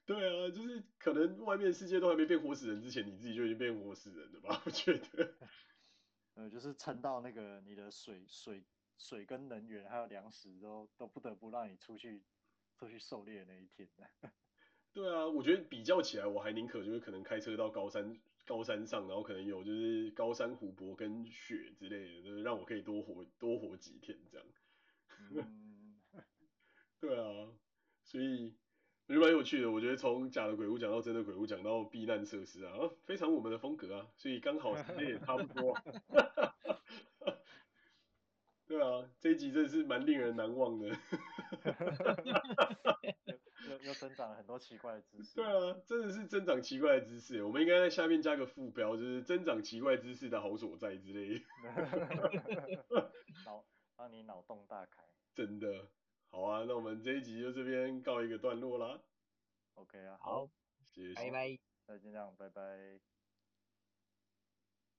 [0.05, 4.61] 对啊，就是可能外面世界都还没变活死人之前，你自己就已经变活死人了吧？
[4.65, 5.33] 我觉得，
[6.35, 8.63] 呃，就是撑到那个你的水水
[8.99, 12.23] 水跟能源还有粮食都都不得不让你出去
[12.77, 13.89] 出去狩猎那一天。
[14.93, 18.21] 对啊，我觉得比较起来，我还宁可就是可能开车到高山。
[18.45, 24.47] 高山上，然后可能有就是高山湖泊跟雪之类的，就是让我可以多活多活几天这样。
[25.31, 25.99] 嗯、
[27.01, 27.47] 对啊，
[28.03, 28.55] 所以
[29.07, 29.71] 我觉得蛮有趣的。
[29.71, 32.73] 我觉得从假的鬼屋讲到真的鬼屋，讲到避难设施啊，
[33.05, 35.75] 非常我们的风格啊，所以刚好时间也差不多。
[38.67, 40.87] 对啊，这一集真的是蛮令人难忘的。
[43.69, 45.35] 又又增长了很多奇怪的知识。
[45.35, 47.43] 对啊，真的是增长奇怪的知识。
[47.43, 51.45] 我们应该在下面加个副标，就是增长奇怪知识的好所在之类的。
[53.45, 53.65] 脑
[53.97, 55.03] 让你脑洞大开。
[55.33, 55.89] 真的。
[56.29, 58.99] 好啊，那我们这一集就这边告一个段落啦。
[59.75, 60.49] OK 啊，好，
[60.83, 62.99] 谢谢，拜拜，再见这样，拜拜。